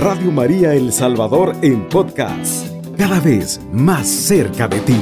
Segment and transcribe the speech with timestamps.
[0.00, 4.96] Radio María El Salvador en podcast, cada vez más cerca de ti.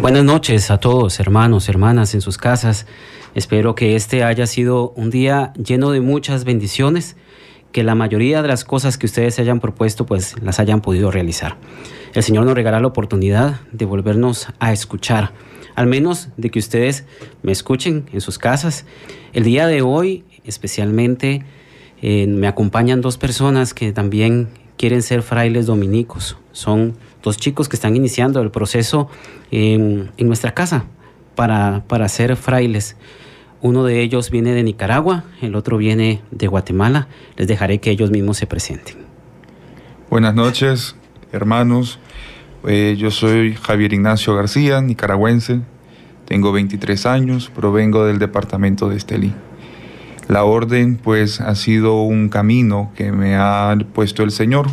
[0.00, 2.86] Buenas noches a todos, hermanos, hermanas en sus casas.
[3.34, 7.18] Espero que este haya sido un día lleno de muchas bendiciones,
[7.72, 11.10] que la mayoría de las cosas que ustedes se hayan propuesto pues las hayan podido
[11.10, 11.58] realizar.
[12.14, 15.34] El Señor nos regala la oportunidad de volvernos a escuchar,
[15.74, 17.04] al menos de que ustedes
[17.42, 18.84] me escuchen en sus casas.
[19.32, 21.44] El día de hoy especialmente
[22.02, 26.38] eh, me acompañan dos personas que también quieren ser frailes dominicos.
[26.52, 29.08] Son dos chicos que están iniciando el proceso
[29.50, 30.84] en, en nuestra casa
[31.34, 32.96] para, para ser frailes.
[33.62, 37.08] Uno de ellos viene de Nicaragua, el otro viene de Guatemala.
[37.36, 38.96] Les dejaré que ellos mismos se presenten.
[40.08, 40.96] Buenas noches,
[41.30, 41.98] hermanos.
[42.66, 45.60] Eh, yo soy Javier Ignacio García, nicaragüense.
[46.26, 49.32] Tengo 23 años, provengo del departamento de Estelí.
[50.28, 54.66] La orden pues ha sido un camino que me ha puesto el Señor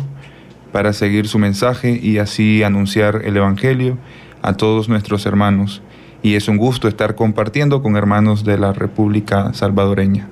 [0.70, 3.96] para seguir su mensaje y así anunciar el Evangelio
[4.42, 5.82] a todos nuestros hermanos.
[6.22, 10.28] Y es un gusto estar compartiendo con hermanos de la República Salvadoreña.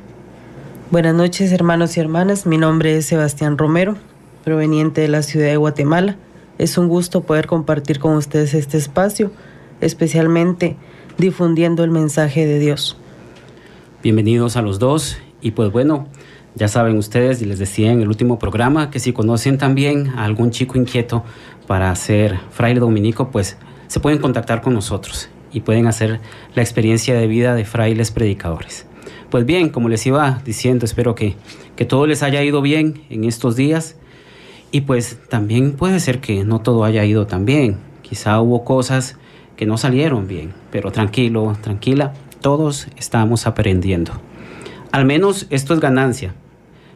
[0.90, 3.96] Buenas noches hermanos y hermanas, mi nombre es Sebastián Romero,
[4.44, 6.16] proveniente de la ciudad de Guatemala.
[6.58, 9.30] Es un gusto poder compartir con ustedes este espacio,
[9.82, 10.76] especialmente
[11.18, 12.96] difundiendo el mensaje de Dios.
[14.02, 16.08] Bienvenidos a los dos y pues bueno,
[16.54, 20.24] ya saben ustedes, y les decía en el último programa, que si conocen también a
[20.24, 21.24] algún chico inquieto
[21.66, 26.20] para ser fraile dominico, pues se pueden contactar con nosotros y pueden hacer
[26.54, 28.86] la experiencia de vida de frailes predicadores.
[29.28, 31.36] Pues bien, como les iba diciendo, espero que,
[31.76, 33.96] que todo les haya ido bien en estos días
[34.70, 37.78] y pues también puede ser que no todo haya ido tan bien.
[38.02, 39.16] Quizá hubo cosas
[39.56, 44.12] que no salieron bien, pero tranquilo, tranquila, todos estamos aprendiendo.
[44.92, 46.34] Al menos esto es ganancia,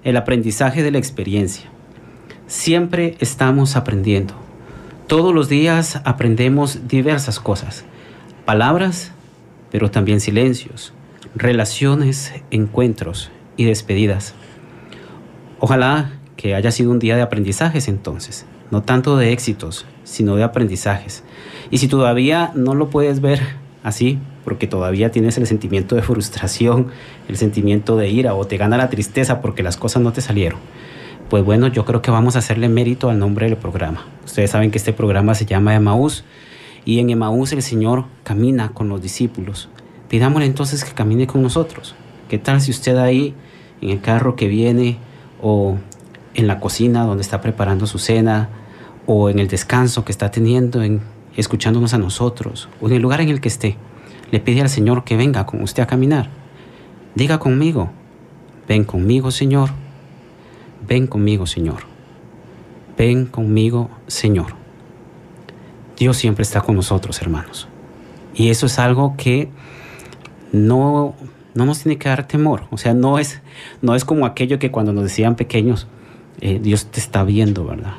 [0.04, 1.70] el aprendizaje de la experiencia.
[2.46, 4.34] Siempre estamos aprendiendo.
[5.06, 7.84] Todos los días aprendemos diversas cosas.
[8.44, 9.12] Palabras,
[9.70, 10.92] pero también silencios,
[11.34, 14.34] relaciones, encuentros y despedidas.
[15.58, 20.42] Ojalá que haya sido un día de aprendizajes entonces, no tanto de éxitos, sino de
[20.42, 21.22] aprendizajes.
[21.70, 23.40] Y si todavía no lo puedes ver
[23.82, 26.86] así, porque todavía tienes el sentimiento de frustración,
[27.28, 30.60] el sentimiento de ira o te gana la tristeza porque las cosas no te salieron.
[31.28, 34.06] Pues bueno, yo creo que vamos a hacerle mérito al nombre del programa.
[34.24, 36.24] Ustedes saben que este programa se llama Emaús
[36.86, 39.68] y en Emaús el Señor camina con los discípulos.
[40.08, 41.94] Pidámosle entonces que camine con nosotros.
[42.30, 43.34] ¿Qué tal si usted ahí
[43.82, 44.96] en el carro que viene
[45.42, 45.76] o
[46.34, 48.48] en la cocina donde está preparando su cena
[49.06, 51.00] o en el descanso que está teniendo, en,
[51.36, 53.76] escuchándonos a nosotros o en el lugar en el que esté?
[54.30, 56.28] le pide al Señor que venga con usted a caminar.
[57.14, 57.90] Diga conmigo,
[58.68, 59.70] ven conmigo Señor,
[60.86, 61.82] ven conmigo Señor,
[62.96, 64.54] ven conmigo Señor.
[65.96, 67.68] Dios siempre está con nosotros, hermanos.
[68.34, 69.50] Y eso es algo que
[70.52, 71.14] no,
[71.54, 72.62] no nos tiene que dar temor.
[72.70, 73.42] O sea, no es,
[73.82, 75.88] no es como aquello que cuando nos decían pequeños,
[76.40, 77.94] eh, Dios te está viendo, ¿verdad?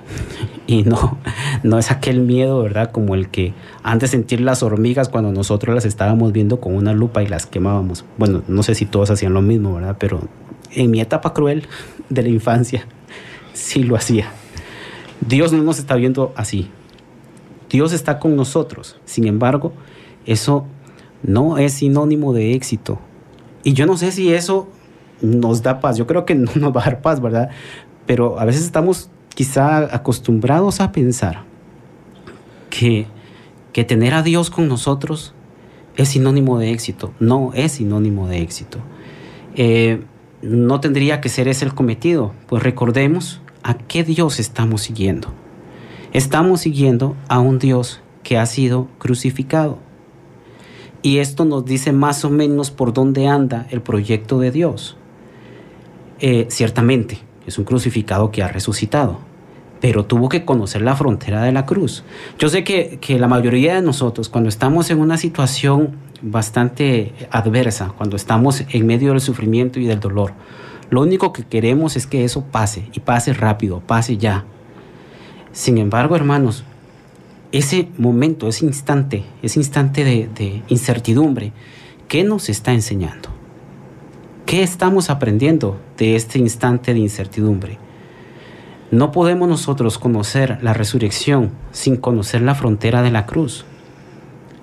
[0.68, 1.18] Y no,
[1.64, 2.92] no es aquel miedo, ¿verdad?
[2.92, 3.53] Como el que
[3.84, 8.06] antes sentir las hormigas cuando nosotros las estábamos viendo con una lupa y las quemábamos.
[8.18, 9.97] Bueno, no sé si todos hacían lo mismo, ¿verdad?
[10.00, 10.22] Pero
[10.74, 11.68] en mi etapa cruel
[12.09, 12.88] de la infancia,
[13.53, 14.31] sí lo hacía.
[15.28, 16.70] Dios no nos está viendo así.
[17.70, 18.97] Dios está con nosotros.
[19.06, 19.74] Sin embargo,
[20.25, 20.66] eso
[21.24, 23.00] no es sinónimo de éxito.
[23.64, 24.68] Y yo no sé si eso
[25.22, 25.97] nos da paz.
[25.97, 27.50] Yo creo que no nos va a dar paz, ¿verdad?
[28.06, 31.44] Pero a veces estamos quizá acostumbrados a pensar
[32.69, 33.07] que,
[33.73, 35.34] que tener a Dios con nosotros
[35.95, 37.13] es sinónimo de éxito.
[37.19, 38.79] No es sinónimo de éxito.
[39.56, 40.03] Eh,
[40.41, 45.29] no tendría que ser ese el cometido, pues recordemos a qué Dios estamos siguiendo.
[46.13, 49.78] Estamos siguiendo a un Dios que ha sido crucificado.
[51.03, 54.97] Y esto nos dice más o menos por dónde anda el proyecto de Dios.
[56.20, 57.20] Eh, ciertamente,
[57.52, 59.20] es un crucificado que ha resucitado,
[59.82, 62.03] pero tuvo que conocer la frontera de la cruz.
[62.40, 67.94] Yo sé que, que la mayoría de nosotros, cuando estamos en una situación bastante adversa,
[67.98, 70.34] cuando estamos en medio del sufrimiento y del dolor,
[70.90, 74.46] lo único que queremos es que eso pase y pase rápido, pase ya.
[75.52, 76.64] Sin embargo, hermanos,
[77.52, 81.52] ese momento, ese instante, ese instante de, de incertidumbre,
[82.08, 83.41] ¿qué nos está enseñando?
[84.52, 87.78] ¿Qué estamos aprendiendo de este instante de incertidumbre?
[88.92, 93.64] No podemos nosotros conocer la resurrección sin conocer la frontera de la cruz.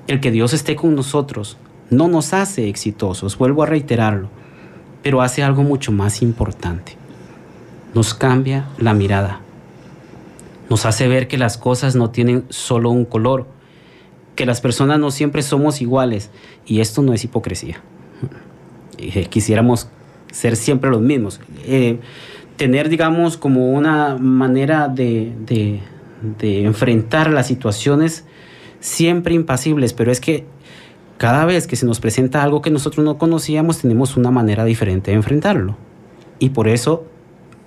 [0.06, 1.56] El que Dios esté con nosotros
[1.88, 4.28] no nos hace exitosos, vuelvo a reiterarlo.
[5.02, 6.98] pero hace algo mucho más importante.
[7.94, 9.40] Nos cambia la mirada.
[10.68, 13.46] Nos hace ver que las cosas no tienen solo un color,
[14.36, 16.28] que las personas no siempre somos iguales.
[16.66, 17.80] Y esto no es hipocresía.
[18.96, 19.88] Eh, quisiéramos
[20.32, 21.40] ser siempre los mismos.
[21.64, 21.98] Eh,
[22.56, 25.80] tener, digamos, como una manera de,
[26.40, 28.24] enfrentar las situaciones
[28.80, 30.46] siempre impasibles, pero es que
[31.16, 35.10] cada vez que se nos presenta algo que nosotros no conocíamos, tenemos una manera diferente
[35.10, 35.76] de enfrentarlo.
[36.38, 37.04] Y por eso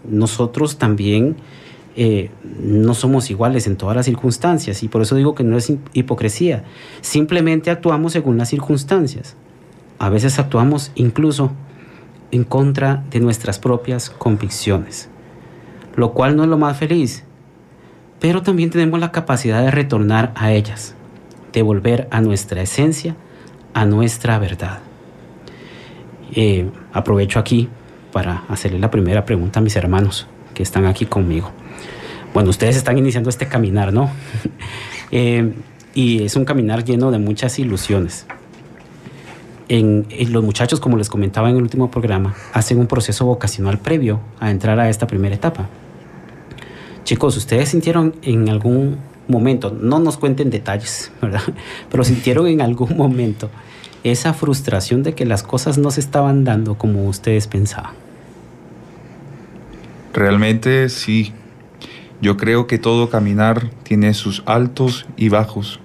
[0.10, 1.36] nosotros también
[1.96, 4.84] eh, no somos iguales en todas las circunstancias.
[4.84, 6.64] Y por eso digo que no es hipocresía.
[7.02, 9.36] Simplemente actuamos según las circunstancias.
[10.02, 11.52] A veces actuamos incluso
[12.32, 15.10] en contra de nuestras propias convicciones,
[15.96, 17.24] lo cual no es lo más feliz.
[18.20, 20.96] Pero también tenemos la capacidad de retornar a ellas,
[21.54, 23.16] de volver a nuestra esencia,
[23.76, 24.80] a nuestra verdad.
[26.34, 27.70] Eh, aprovecho aquí
[28.12, 30.26] para hacerle la primera pregunta a mis hermanos
[30.56, 31.52] que están aquí conmigo.
[32.34, 34.10] Bueno, ustedes están iniciando este caminar, ¿no?
[35.14, 35.54] Eh,
[35.94, 38.26] y es un caminar lleno de muchas ilusiones.
[39.72, 44.52] Los muchachos, como les comentaba en el último programa, hacen un proceso vocacional previo a
[44.52, 45.70] entrar a esta primera etapa.
[47.06, 48.98] Chicos, ¿ustedes sintieron en algún
[49.30, 51.42] momento, no nos cuenten detalles, ¿verdad?
[51.90, 53.50] Pero sintieron en algún momento
[54.04, 57.94] esa frustración de que las cosas no se estaban dando como ustedes pensaban.
[60.14, 61.32] Realmente sí.
[62.22, 65.80] Yo creo que todo caminar tiene sus altos y bajos.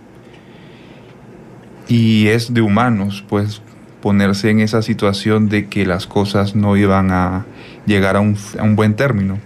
[1.88, 3.62] Y es de humanos, pues,
[4.06, 7.44] ponerse en esa situación de que las cosas no iban a
[7.86, 8.36] llegar a un,
[8.76, 9.40] buen término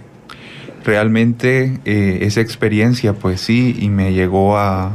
[0.85, 4.91] realmente eh, esa experiencia, pues sí, y me llegó a,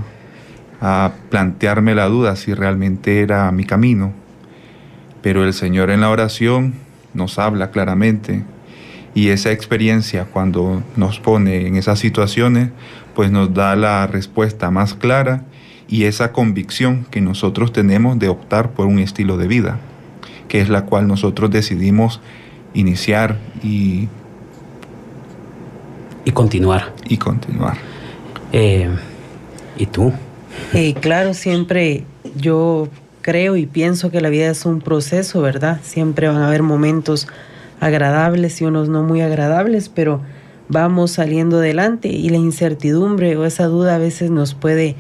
[0.81, 4.13] a plantearme la duda si realmente era mi camino.
[5.21, 6.75] Pero el Señor en la oración
[7.13, 8.45] nos habla claramente
[9.17, 12.71] y esa experiencia cuando nos pone en esas situaciones,
[13.17, 15.43] pues nos da la respuesta más clara
[15.89, 19.79] y esa convicción que nosotros tenemos de optar por un estilo de vida,
[20.49, 22.21] que es la cual nosotros decidimos
[22.75, 24.09] iniciar y
[26.27, 26.93] y continuar.
[27.09, 27.77] Y continuar.
[28.53, 28.89] Eh,
[29.79, 30.13] ¿Y tú?
[30.75, 32.03] Eh, claro, siempre
[32.35, 32.89] yo
[33.23, 35.81] creo y pienso que la vida es un proceso, ¿verdad?
[35.85, 37.29] Siempre van a haber momentos
[37.79, 40.21] agradables y unos no muy agradables, pero
[40.69, 44.97] vamos saliendo adelante y la incertidumbre o esa duda a veces nos puede,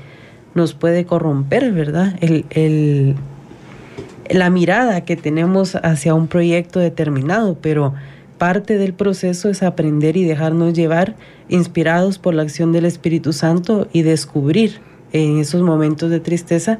[0.56, 2.16] nos puede corromper, ¿verdad?
[2.20, 3.14] El, el,
[4.30, 7.94] la mirada que tenemos hacia un proyecto determinado, pero
[8.38, 11.14] Parte del proceso es aprender y dejarnos llevar,
[11.48, 14.80] inspirados por la acción del Espíritu Santo y descubrir
[15.12, 16.78] en esos momentos de tristeza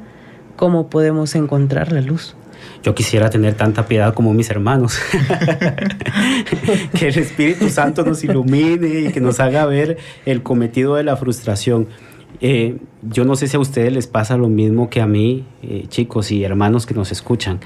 [0.55, 2.35] cómo podemos encontrar la luz.
[2.83, 4.99] Yo quisiera tener tanta piedad como mis hermanos.
[6.93, 9.97] que el Espíritu Santo nos ilumine y que nos haga ver
[10.27, 11.87] el cometido de la frustración.
[12.41, 15.85] Eh, yo no sé si a ustedes les pasa lo mismo que a mí, eh,
[15.87, 17.59] chicos y hermanos que nos escuchan.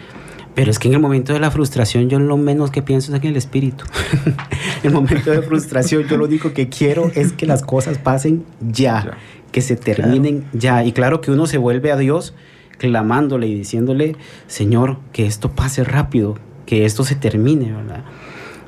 [0.53, 3.21] Pero es que en el momento de la frustración yo lo menos que pienso es
[3.21, 3.85] en el espíritu.
[4.83, 8.43] en el momento de frustración yo lo único que quiero es que las cosas pasen
[8.59, 9.17] ya,
[9.51, 10.83] que se terminen ya.
[10.83, 12.33] Y claro que uno se vuelve a Dios
[12.77, 14.15] clamándole y diciéndole,
[14.47, 18.03] Señor, que esto pase rápido, que esto se termine, ¿verdad?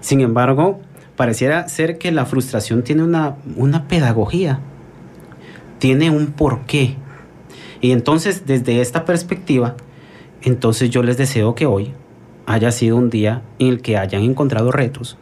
[0.01, 0.79] Sin embargo,
[1.15, 4.59] pareciera ser que la frustración tiene una, una pedagogía,
[5.83, 6.95] tiene un porqué.
[7.81, 9.75] Y entonces, desde esta perspectiva,
[10.41, 11.91] entonces yo les deseo que hoy
[12.45, 15.17] haya sido un día en el que hayan encontrado retos.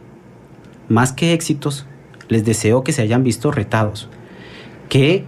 [0.88, 1.84] Más que éxitos,
[2.28, 4.08] les deseo que se hayan visto retados.
[4.88, 5.24] Que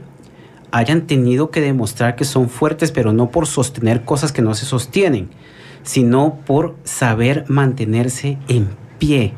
[0.70, 4.66] hayan tenido que demostrar que son fuertes, pero no por sostener cosas que no se
[4.66, 5.30] sostienen,
[5.82, 8.68] sino por saber mantenerse en
[9.00, 9.34] pie.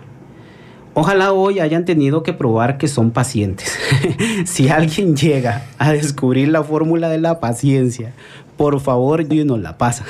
[0.99, 3.79] Ojalá hoy hayan tenido que probar que son pacientes.
[4.47, 8.15] si alguien llega a descubrir la fórmula de la paciencia
[8.57, 10.07] por favor, y la pasa.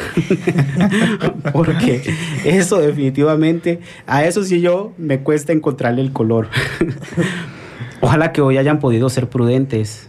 [1.52, 2.02] Porque
[2.44, 6.46] eso definitivamente, a eso sí yo me cuesta encontrarle el color.
[8.00, 10.08] ojalá que hoy hayan podido ser prudentes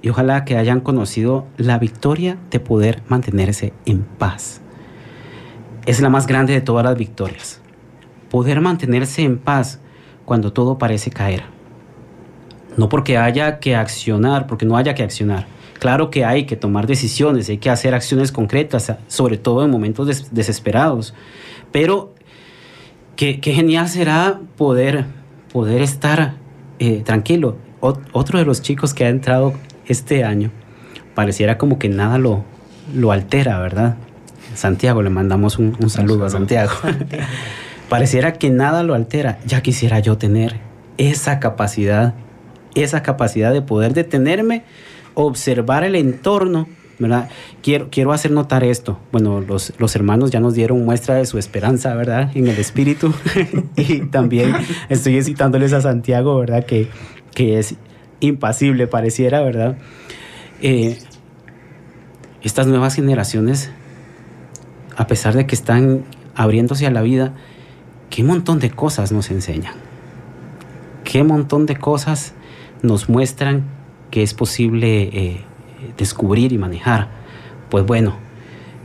[0.00, 4.60] y ojalá que hayan conocido la victoria de poder mantenerse en paz.
[5.84, 7.60] Es la más grande de todas las victorias.
[8.30, 9.80] Poder mantenerse en paz
[10.24, 11.44] cuando todo parece caer.
[12.76, 15.46] No porque haya que accionar, porque no haya que accionar,
[15.84, 20.32] Claro que hay que tomar decisiones, hay que hacer acciones concretas, sobre todo en momentos
[20.32, 21.12] desesperados.
[21.72, 22.14] Pero
[23.16, 25.04] qué, genial será poder,
[25.52, 26.36] poder estar
[26.78, 27.58] eh, tranquilo.
[27.80, 29.52] otro de los chicos que ha entrado
[29.86, 30.50] este año,
[31.14, 32.44] pareciera como que nada lo,
[32.94, 33.96] lo altera, ¿verdad?
[34.54, 36.72] Santiago, le mandamos un, saludo a Santiago.
[37.88, 39.38] Pareciera que nada lo altera.
[39.46, 40.60] Ya quisiera yo tener
[40.98, 42.14] esa capacidad,
[42.74, 44.64] esa capacidad de poder detenerme,
[45.14, 46.68] observar el entorno.
[47.62, 48.98] Quiero, quiero hacer notar esto.
[49.12, 52.30] Bueno, los, los hermanos ya nos dieron muestra de su esperanza, ¿verdad?
[52.34, 53.12] En el espíritu.
[53.76, 54.54] y también
[54.88, 56.64] estoy citándoles a Santiago, ¿verdad?
[56.64, 56.88] Que,
[57.34, 57.74] que es
[58.20, 59.76] impasible, pareciera, ¿verdad?
[60.62, 60.98] Eh,
[62.42, 63.70] estas nuevas generaciones,
[64.96, 67.34] a pesar de que están abriéndose a la vida,
[68.14, 69.74] qué montón de cosas nos enseñan.
[71.02, 72.32] Qué montón de cosas
[72.80, 73.64] nos muestran
[74.12, 75.44] que es posible eh,
[75.98, 77.08] descubrir y manejar.
[77.70, 78.14] Pues bueno,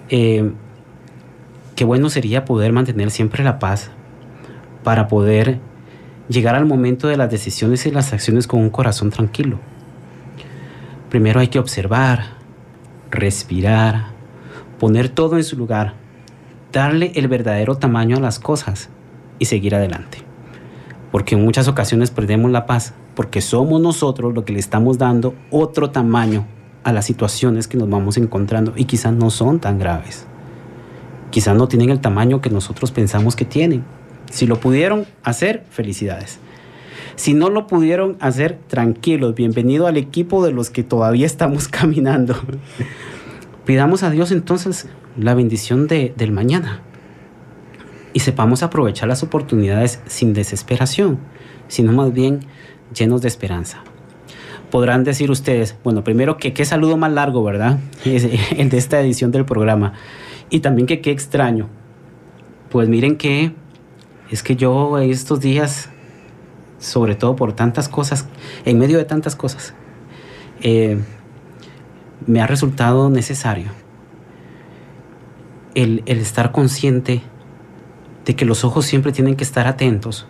[0.09, 0.51] eh,
[1.75, 3.91] qué bueno sería poder mantener siempre la paz
[4.83, 5.59] para poder
[6.27, 9.59] llegar al momento de las decisiones y las acciones con un corazón tranquilo.
[11.11, 12.31] Primero hay que observar,
[13.11, 14.07] respirar,
[14.79, 15.93] poner todo en su lugar,
[16.73, 18.89] darle el verdadero tamaño a las cosas
[19.39, 20.19] y seguir adelante.
[21.11, 25.33] Porque en muchas ocasiones perdemos la paz porque somos nosotros lo que le estamos dando
[25.49, 26.45] otro tamaño
[26.83, 30.25] a las situaciones que nos vamos encontrando y quizás no son tan graves.
[31.31, 33.83] Quizás no tienen el tamaño que nosotros pensamos que tienen.
[34.31, 36.39] Si lo pudieron hacer, felicidades.
[37.15, 42.35] Si no lo pudieron hacer, tranquilos, bienvenido al equipo de los que todavía estamos caminando.
[43.65, 46.83] Pidamos a Dios entonces la bendición de, del mañana
[48.13, 51.19] y sepamos aprovechar las oportunidades sin desesperación,
[51.67, 52.41] sino más bien
[52.93, 53.83] llenos de esperanza.
[54.71, 57.79] Podrán decir ustedes, bueno, primero que qué saludo más largo, ¿verdad?
[58.05, 59.93] El de esta edición del programa.
[60.49, 61.69] Y también que qué extraño.
[62.69, 63.53] Pues miren que
[64.29, 65.89] es que yo estos días,
[66.77, 68.27] sobre todo por tantas cosas,
[68.65, 69.73] en medio de tantas cosas,
[70.61, 70.99] eh,
[72.27, 73.71] me ha resultado necesario
[75.73, 77.23] el, el estar consciente
[78.25, 80.27] de que los ojos siempre tienen que estar atentos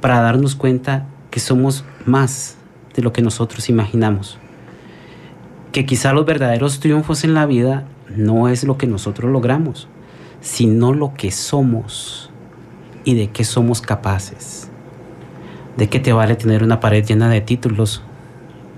[0.00, 2.56] para darnos cuenta que somos más
[2.94, 4.38] de lo que nosotros imaginamos.
[5.72, 9.88] Que quizá los verdaderos triunfos en la vida no es lo que nosotros logramos,
[10.40, 12.30] sino lo que somos
[13.04, 14.68] y de qué somos capaces.
[15.76, 18.02] ¿De qué te vale tener una pared llena de títulos?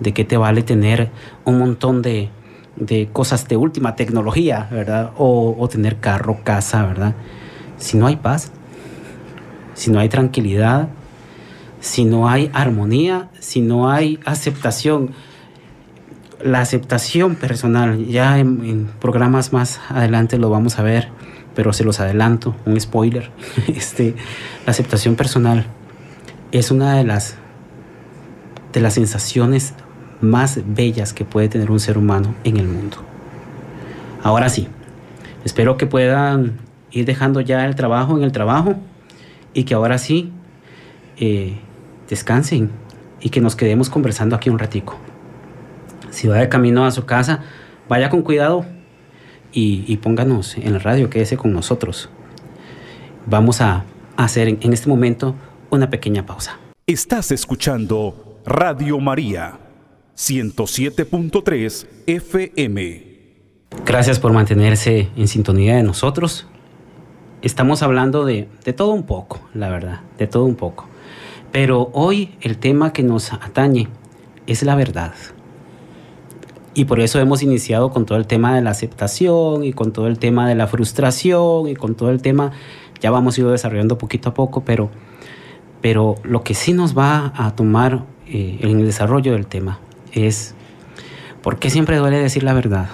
[0.00, 1.10] ¿De qué te vale tener
[1.44, 2.28] un montón de,
[2.76, 5.12] de cosas de última tecnología, verdad?
[5.16, 7.14] O, o tener carro, casa, ¿verdad?
[7.82, 8.52] Si no hay paz,
[9.74, 10.88] si no hay tranquilidad,
[11.80, 15.10] si no hay armonía, si no hay aceptación.
[16.40, 21.08] La aceptación personal, ya en, programas más adelante lo vamos a ver,
[21.56, 23.32] pero se los adelanto, un spoiler.
[23.66, 24.14] Este,
[24.64, 25.66] la aceptación personal
[26.52, 27.34] es una de las,
[28.72, 29.74] de las sensaciones
[30.20, 32.98] más bellas que puede tener un ser humano en el mundo.
[34.22, 34.68] Ahora sí,
[35.44, 36.60] espero que puedan
[36.92, 38.76] ir dejando ya el trabajo en el trabajo
[39.54, 40.30] y que ahora sí
[41.16, 41.56] eh,
[42.08, 42.70] descansen
[43.20, 44.96] y que nos quedemos conversando aquí un ratico.
[46.10, 47.40] Si va de camino a su casa,
[47.88, 48.66] vaya con cuidado
[49.52, 52.08] y, pónganos en la radio, quédese con nosotros.
[53.26, 53.84] Vamos a
[54.16, 55.34] hacer en este momento
[55.70, 56.58] una pequeña pausa.
[56.86, 59.58] Estás escuchando Radio María
[60.16, 63.12] 107.3 FM.
[63.84, 66.46] Gracias por mantenerse en sintonía de nosotros.
[67.42, 70.86] Estamos hablando de, de todo un poco, la verdad, de todo un poco.
[71.50, 73.88] Pero hoy el tema que nos atañe
[74.46, 75.12] es la verdad.
[76.74, 80.06] Y por eso hemos iniciado con todo el tema de la aceptación y con todo
[80.06, 82.52] el tema de la frustración y con todo el tema,
[83.00, 84.90] ya vamos a ir desarrollando poquito a poco, pero,
[85.80, 89.80] pero lo que sí nos va a tomar eh, en el desarrollo del tema
[90.12, 90.54] es,
[91.42, 92.88] ¿por qué siempre duele decir la verdad?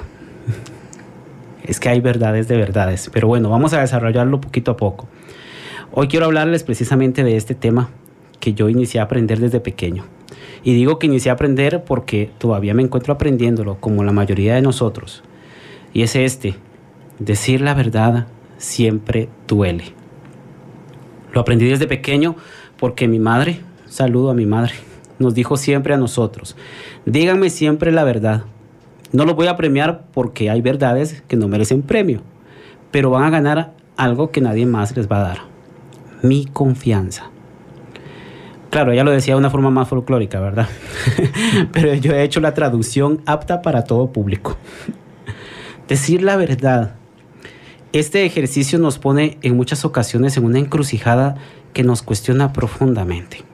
[1.69, 5.07] Es que hay verdades de verdades, pero bueno, vamos a desarrollarlo poquito a poco.
[5.93, 7.91] Hoy quiero hablarles precisamente de este tema
[8.41, 10.05] que yo inicié a aprender desde pequeño.
[10.65, 14.63] Y digo que inicié a aprender porque todavía me encuentro aprendiéndolo, como la mayoría de
[14.63, 15.23] nosotros.
[15.93, 16.57] Y es este,
[17.19, 19.85] decir la verdad siempre duele.
[21.33, 22.37] Lo aprendí desde pequeño
[22.79, 24.73] porque mi madre, saludo a mi madre,
[25.19, 26.57] nos dijo siempre a nosotros,
[27.05, 28.45] díganme siempre la verdad.
[29.13, 32.21] No los voy a premiar porque hay verdades que no merecen premio,
[32.91, 35.39] pero van a ganar algo que nadie más les va a dar.
[36.23, 37.31] Mi confianza.
[38.71, 40.69] Claro, ella lo decía de una forma más folclórica, ¿verdad?
[41.73, 44.59] Pero yo he hecho la traducción apta para todo público.
[45.89, 46.97] Decir la verdad.
[47.95, 51.37] Este ejercicio nos pone en muchas ocasiones en una encrucijada
[51.73, 53.45] que nos cuestiona profundamente.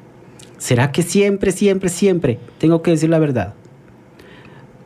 [0.59, 3.55] ¿Será que siempre, siempre, siempre tengo que decir la verdad?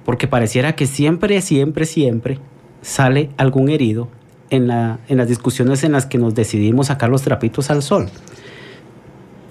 [0.08, 2.38] Porque pareciera que siempre, siempre, siempre
[2.80, 4.08] sale algún herido
[4.48, 8.08] en, la, en las discusiones en las que nos decidimos sacar los trapitos al sol.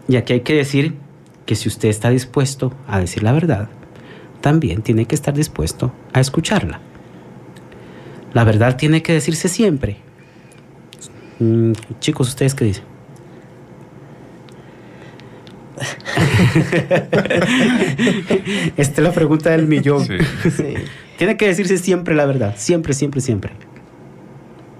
[0.07, 0.95] Y aquí hay que decir
[1.45, 3.69] que si usted está dispuesto a decir la verdad,
[4.41, 6.79] también tiene que estar dispuesto a escucharla.
[8.33, 9.97] La verdad tiene que decirse siempre.
[11.37, 12.97] Mm, chicos, ¿ustedes qué dicen?
[18.77, 20.05] Esta es la pregunta del millón.
[20.05, 20.17] Sí.
[21.17, 23.51] Tiene que decirse siempre la verdad, siempre, siempre, siempre.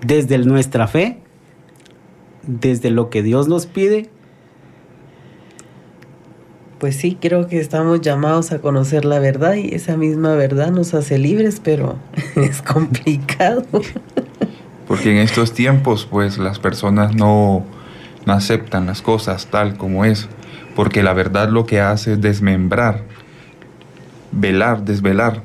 [0.06, 1.20] Desde nuestra fe,
[2.48, 4.10] desde lo que Dios nos pide.
[6.80, 10.94] Pues sí, creo que estamos llamados a conocer la verdad y esa misma verdad nos
[10.94, 11.98] hace libres, pero
[12.36, 13.66] es complicado.
[14.88, 17.66] Porque en estos tiempos, pues las personas no,
[18.25, 20.30] no aceptan las cosas tal como es.
[20.77, 23.01] Porque la verdad lo que hace es desmembrar,
[24.31, 25.41] velar, desvelar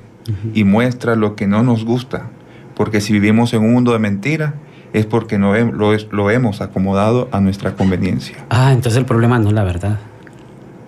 [0.53, 2.29] y muestra lo que no nos gusta.
[2.77, 4.57] Porque si vivimos en un mundo de mentira,
[4.93, 8.45] es porque no lo, hemos acomodado a nuestra conveniencia.
[8.51, 10.01] Ah, entonces el problema no es la verdad.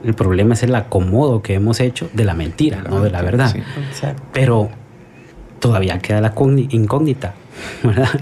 [0.05, 3.51] El problema es el acomodo que hemos hecho de la mentira, no de la verdad.
[3.51, 4.07] sí.
[4.35, 4.69] Pero
[5.59, 6.35] todavía queda la
[6.69, 7.33] incógnita,
[7.83, 8.11] ¿verdad?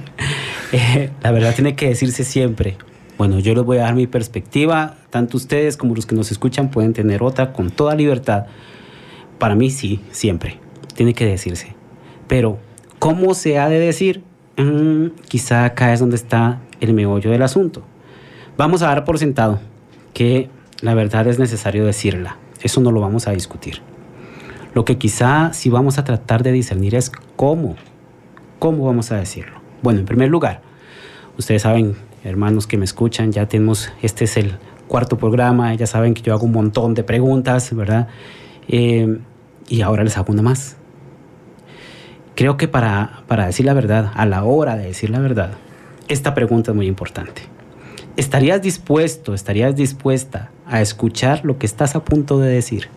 [0.75, 2.79] Eh, la verdad tiene que decirse siempre.
[3.23, 6.73] Bueno, yo les voy a dar mi perspectiva, tanto ustedes como los que nos escuchan
[6.73, 8.47] pueden tener otra con toda libertad.
[9.39, 10.59] Para mí sí, siempre.
[10.97, 11.77] Tiene que decirse.
[12.27, 12.59] Pero,
[12.99, 14.25] ¿cómo se ha de decir?
[14.57, 17.85] Mm, quizá acá es donde está el meollo del asunto.
[18.57, 19.61] Vamos a dar por sentado
[20.15, 20.51] que
[20.81, 22.39] la verdad es necesario decirla.
[22.61, 23.83] Eso no lo vamos a discutir.
[24.75, 27.77] Lo que quizá sí vamos a tratar de discernir es cómo.
[28.59, 29.61] ¿Cómo vamos a decirlo?
[29.81, 30.61] Bueno, en primer lugar,
[31.39, 34.57] ustedes saben, hermanos que me escuchan, ya tenemos, este es el
[34.89, 38.09] cuarto programa, ya saben que yo hago un montón de preguntas, ¿verdad?
[38.69, 39.19] Eh,
[39.69, 40.77] y ahora les hago una más.
[42.35, 45.53] Creo que para, para decir la verdad, a la hora de decir la verdad,
[46.09, 47.43] esta pregunta es muy importante.
[48.17, 52.89] ¿Estarías dispuesto, estarías dispuesta a escuchar lo que estás a punto de decir?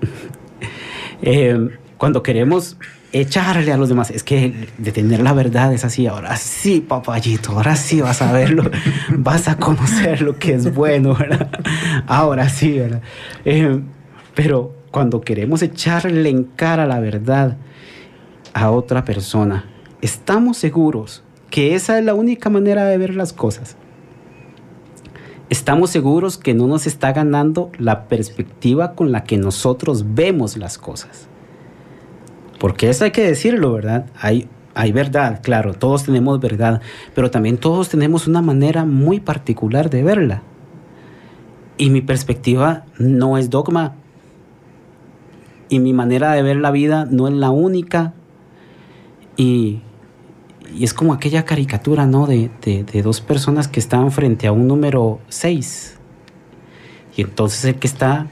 [1.22, 1.68] Eh,
[1.98, 2.78] cuando queremos
[3.12, 7.52] echarle a los demás, es que de tener la verdad es así, ahora sí, papayito,
[7.52, 8.70] ahora sí vas a verlo,
[9.10, 11.50] vas a conocer lo que es bueno, ¿verdad?
[12.06, 13.02] Ahora sí, ¿verdad?
[13.44, 13.80] Eh,
[14.34, 17.56] pero cuando queremos echarle en cara la verdad
[18.54, 19.64] a otra persona,
[20.00, 23.76] estamos seguros que esa es la única manera de ver las cosas.
[25.48, 30.78] Estamos seguros que no nos está ganando la perspectiva con la que nosotros vemos las
[30.78, 31.29] cosas.
[32.60, 34.06] Porque eso hay que decirlo, ¿verdad?
[34.20, 36.80] Hay, hay verdad, claro, todos tenemos verdad,
[37.14, 40.42] pero también todos tenemos una manera muy particular de verla.
[41.78, 43.94] Y mi perspectiva no es dogma.
[45.70, 48.12] Y mi manera de ver la vida no es la única.
[49.38, 49.80] Y,
[50.76, 52.26] y es como aquella caricatura, ¿no?
[52.26, 55.98] De, de- de dos personas que están frente a un número 6.
[57.16, 58.26] Y entonces el que está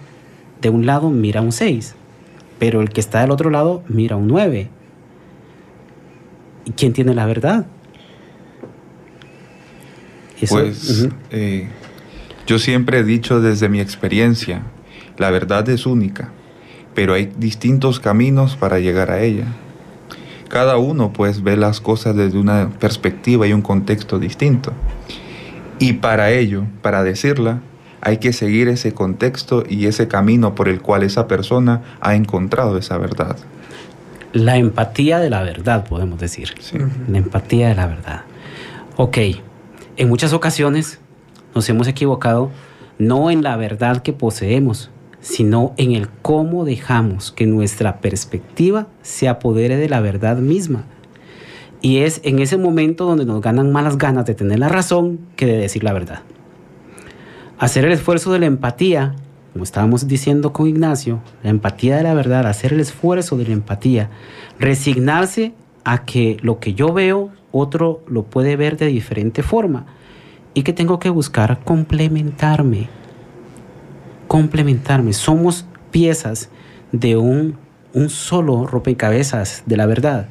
[0.61, 1.95] de un lado mira un 6,
[2.59, 4.69] pero el que está del otro lado mira un 9.
[6.65, 7.67] ¿Y quién tiene la verdad?
[10.41, 11.69] Eso- Pues eh,
[12.47, 14.63] yo siempre he dicho desde mi experiencia,
[15.17, 16.31] la verdad es única,
[16.95, 19.47] pero hay distintos caminos para llegar a ella.
[20.49, 24.73] Cada uno pues ve las cosas desde una perspectiva y un contexto distinto.
[25.79, 27.61] Y para ello, para decirla,
[28.01, 32.79] hay que seguir ese contexto y ese camino por el cual esa persona ha encontrado
[32.79, 33.37] esa verdad.
[34.33, 36.55] La empatía de la verdad, podemos decir.
[36.61, 36.79] Sí.
[37.09, 38.23] La empatía de la verdad.
[38.97, 39.19] Ok,
[39.97, 41.01] en muchas ocasiones
[41.55, 42.51] nos hemos equivocado
[42.99, 49.29] no en la verdad que poseemos, sino en el cómo dejamos que nuestra perspectiva se
[49.29, 50.85] apodere de la verdad misma.
[51.81, 55.47] Y es en ese momento donde nos ganan malas ganas de tener la razón que
[55.47, 56.23] de decir la verdad.
[57.59, 59.15] Hacer el esfuerzo de la empatía,
[59.53, 63.53] como estábamos diciendo con Ignacio, la empatía de la verdad, hacer el esfuerzo de la
[63.53, 64.11] empatía,
[64.61, 69.87] resignarse a que lo que yo veo, otro lo puede ver de diferente forma
[70.55, 72.89] y que tengo que buscar complementarme.
[74.29, 75.13] Complementarme.
[75.13, 76.51] Somos piezas
[76.93, 77.57] de un,
[77.93, 80.29] un solo rompecabezas de la verdad.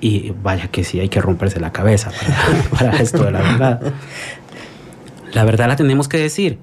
[0.00, 3.92] Y vaya que sí, hay que romperse la cabeza para, para esto de la verdad.
[5.32, 6.58] La verdad la tenemos que decir,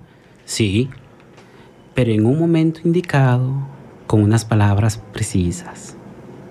[0.45, 0.89] sí,
[1.93, 3.67] pero en un momento indicado,
[4.07, 5.95] con unas palabras precisas.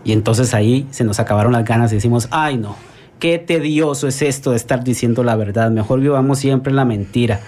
[0.05, 2.77] Y entonces ahí se nos acabaron las ganas y decimos, ay no,
[3.19, 7.41] qué tedioso es esto de estar diciendo la verdad, mejor vivamos siempre la mentira.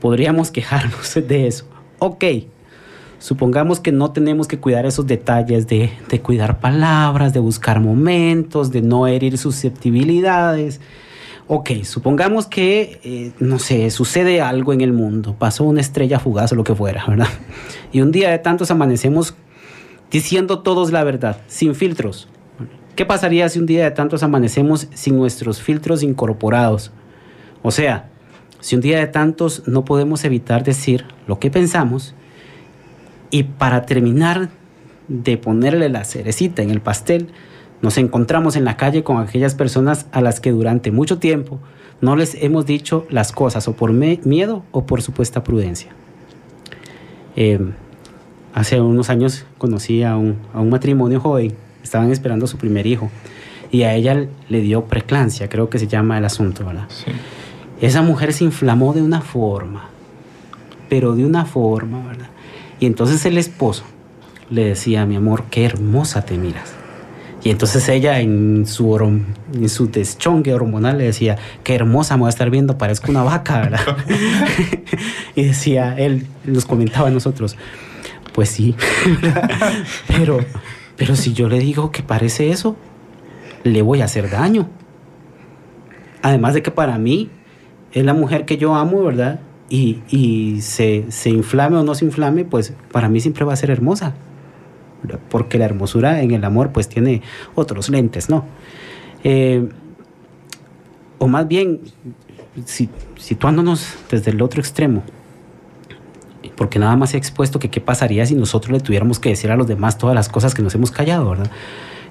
[0.00, 1.66] Podríamos quejarnos de eso.
[1.98, 2.24] Ok,
[3.24, 8.70] Supongamos que no tenemos que cuidar esos detalles de, de cuidar palabras, de buscar momentos,
[8.70, 10.78] de no herir susceptibilidades.
[11.46, 16.52] Ok, supongamos que, eh, no sé, sucede algo en el mundo, pasó una estrella fugaz
[16.52, 17.28] o lo que fuera, ¿verdad?
[17.92, 19.34] Y un día de tantos amanecemos
[20.10, 22.28] diciendo todos la verdad, sin filtros.
[22.96, 26.92] ¿Qué pasaría si un día de tantos amanecemos sin nuestros filtros incorporados?
[27.62, 28.08] O sea,
[28.60, 32.14] si un día de tantos no podemos evitar decir lo que pensamos
[33.30, 34.48] y para terminar
[35.08, 37.28] de ponerle la cerecita en el pastel,
[37.84, 41.60] nos encontramos en la calle con aquellas personas a las que durante mucho tiempo
[42.00, 45.90] no les hemos dicho las cosas o por miedo o por supuesta prudencia.
[47.36, 47.60] Eh,
[48.54, 52.86] hace unos años conocí a un, a un matrimonio joven, estaban esperando a su primer
[52.86, 53.10] hijo
[53.70, 56.86] y a ella le dio preclancia, creo que se llama el asunto, ¿verdad?
[56.88, 57.12] Sí.
[57.82, 59.90] Esa mujer se inflamó de una forma,
[60.88, 62.30] pero de una forma, ¿verdad?
[62.80, 63.84] Y entonces el esposo
[64.48, 66.76] le decía, mi amor, qué hermosa te miras.
[67.44, 72.28] Y entonces ella en su, en su deschongue hormonal le decía, qué hermosa me voy
[72.28, 73.80] a estar viendo, parezco una vaca, ¿verdad?
[75.36, 77.58] y decía, él nos comentaba a nosotros,
[78.32, 78.74] pues sí,
[80.08, 80.38] pero,
[80.96, 82.76] pero si yo le digo que parece eso,
[83.62, 84.70] le voy a hacer daño.
[86.22, 87.28] Además de que para mí
[87.92, 89.40] es la mujer que yo amo, ¿verdad?
[89.68, 93.56] Y, y se, se inflame o no se inflame, pues para mí siempre va a
[93.56, 94.14] ser hermosa
[95.30, 97.22] porque la hermosura en el amor pues tiene
[97.54, 98.44] otros lentes, ¿no?
[99.22, 99.68] Eh,
[101.18, 101.80] o más bien,
[103.16, 105.02] situándonos desde el otro extremo,
[106.56, 109.56] porque nada más he expuesto que qué pasaría si nosotros le tuviéramos que decir a
[109.56, 111.50] los demás todas las cosas que nos hemos callado, ¿verdad?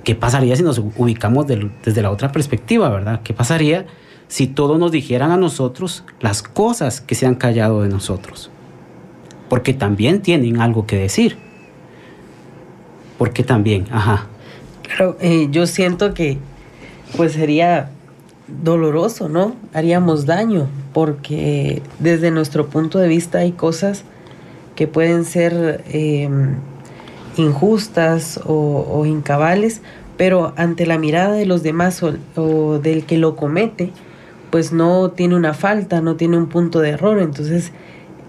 [0.04, 3.22] ¿Qué pasaría si nos ubicamos desde la otra perspectiva, ¿verdad?
[3.24, 3.86] ¿Qué pasaría
[4.28, 8.50] si todos nos dijeran a nosotros las cosas que se han callado de nosotros?
[9.48, 11.38] Porque también tienen algo que decir.
[13.24, 14.28] Porque también, ajá.
[14.82, 16.40] Claro, eh, yo siento que
[17.16, 17.90] pues sería
[18.50, 19.56] doloroso, ¿no?
[19.74, 24.04] Haríamos daño, porque desde nuestro punto de vista hay cosas
[24.76, 26.56] que pueden ser em,
[27.38, 29.80] injustas o, incabales,
[30.18, 33.94] pero ante la mirada de los demás o, del que lo comete,
[34.52, 37.20] pues no tiene una falta, no tiene un punto de error.
[37.20, 37.72] Entonces,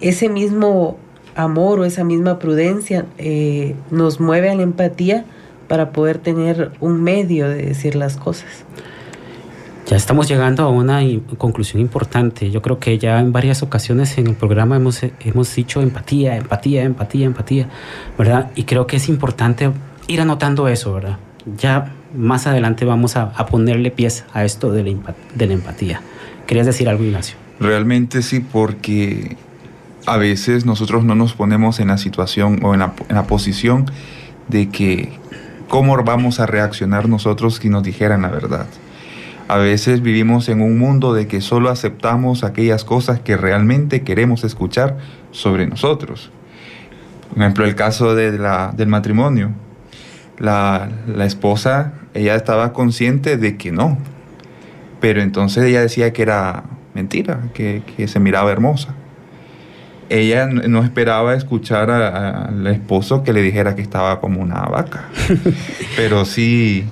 [0.01, 0.99] ese mismo
[1.35, 5.25] amor o esa misma prudencia eh, nos mueve a la empatía
[5.69, 8.65] para poder tener un medio de decir las cosas.
[9.87, 11.01] Ya estamos llegando a una
[11.37, 12.51] conclusión importante.
[12.51, 16.85] Yo creo que ya en varias ocasiones en el programa hemos, hemos dicho empatía, empatía,
[16.85, 17.69] empatía, empatía,
[18.17, 18.51] ¿verdad?
[18.55, 19.71] Y creo que es importante
[20.07, 21.19] ir anotando eso, ¿verdad?
[21.59, 26.01] Ya más adelante vamos a, ponerle pies a esto de la, de la empatía.
[26.47, 27.37] ¿Querías decir algo, Ignacio?
[27.61, 29.37] Realmente sí, porque
[30.07, 33.87] a veces nosotros no nos ponemos en la situación o en la, posición
[34.49, 35.13] de que
[35.69, 38.67] cómo vamos a reaccionar nosotros si nos dijeran la verdad.
[39.49, 44.45] A veces vivimos en un mundo de que solo aceptamos aquellas cosas que realmente queremos
[44.45, 44.99] escuchar
[45.33, 46.31] sobre nosotros.
[47.31, 49.53] Por ejemplo, el caso de la, del matrimonio.
[50.39, 50.89] La,
[51.21, 53.99] esposa, ella estaba consciente de que no,
[55.01, 58.95] pero entonces ella decía que era mentira, que, que se miraba hermosa
[60.09, 65.09] ella no esperaba escuchar al esposo que le dijera que estaba como una vaca.
[65.97, 66.85] Pero sí,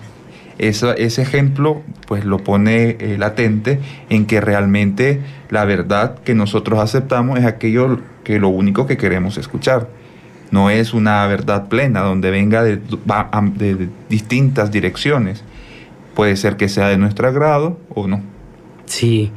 [0.59, 5.21] ese ejemplo pues lo pone eh, latente en que realmente
[5.51, 9.89] la verdad que nosotros aceptamos es aquello que lo único que queremos escuchar.
[10.51, 15.43] No es una verdad plena donde venga de, de distintas direcciones.
[16.15, 18.32] Puede ser que sea de nuestro agrado o no.
[18.87, 19.31] Sí,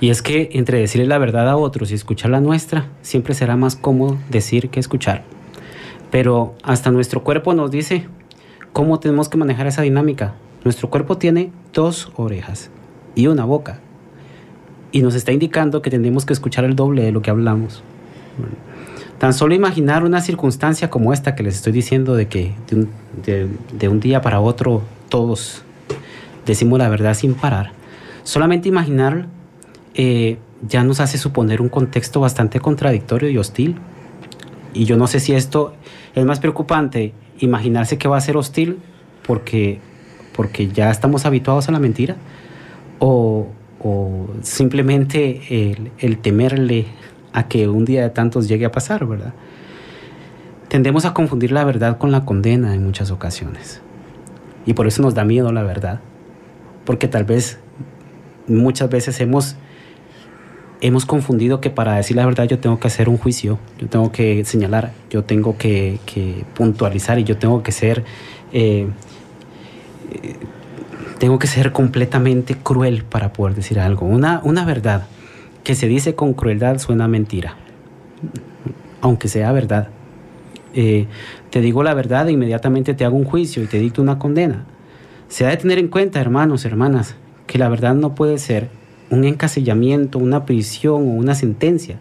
[0.00, 3.56] y es que entre decirle la verdad a otros y escuchar la nuestra, siempre será
[3.56, 5.24] más cómodo decir que escuchar.
[6.10, 8.06] Pero hasta nuestro cuerpo nos dice
[8.72, 10.34] cómo tenemos que manejar esa dinámica.
[10.64, 12.70] Nuestro cuerpo tiene dos orejas
[13.14, 13.80] y una boca.
[14.92, 17.82] Y nos está indicando que tenemos que escuchar el doble de lo que hablamos.
[19.18, 22.54] Tan solo imaginar una circunstancia como esta que les estoy diciendo de que
[23.22, 25.62] de un día para otro todos
[26.44, 27.72] decimos la verdad sin parar
[28.26, 29.28] Solamente imaginar
[29.94, 33.76] eh, ya nos hace suponer un contexto bastante contradictorio y hostil.
[34.74, 35.74] Y yo no sé si esto
[36.12, 38.80] es más preocupante, imaginarse que va a ser hostil
[39.24, 39.78] porque,
[40.34, 42.16] porque ya estamos habituados a la mentira,
[42.98, 43.46] o,
[44.42, 46.86] simplemente el, el, temerle
[47.32, 49.34] a que un día de tantos llegue a pasar, ¿verdad?
[50.66, 53.82] Tendemos a confundir la verdad con la condena en muchas ocasiones.
[54.64, 56.00] Y por eso nos da miedo la verdad.
[56.84, 57.60] Porque tal vez
[58.48, 59.56] muchas veces hemos
[60.80, 64.12] hemos confundido que para decir la verdad yo tengo que hacer un juicio, yo tengo
[64.12, 65.98] que señalar, yo tengo que,
[66.54, 68.04] puntualizar y yo tengo que ser...
[68.52, 68.86] Eh,
[70.12, 70.36] eh,
[71.18, 74.04] tengo que ser completamente cruel para poder decir algo.
[74.04, 75.06] Una, una verdad
[75.64, 77.56] que se dice con crueldad suena mentira,
[79.00, 79.88] aunque sea verdad.
[80.74, 81.06] Eh,
[81.48, 84.66] te digo la verdad e inmediatamente te hago un juicio y te dicto una condena.
[85.28, 88.68] Se ha de tener en cuenta, hermanos, hermanas, que la verdad no puede ser
[89.10, 91.98] un encasillamiento, una prisión o una sentencia.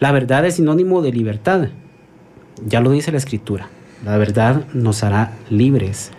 [0.00, 1.68] La verdad es sinónimo de libertad.
[2.66, 3.68] Ya lo dice la escritura.
[4.04, 6.10] La verdad nos hará libres.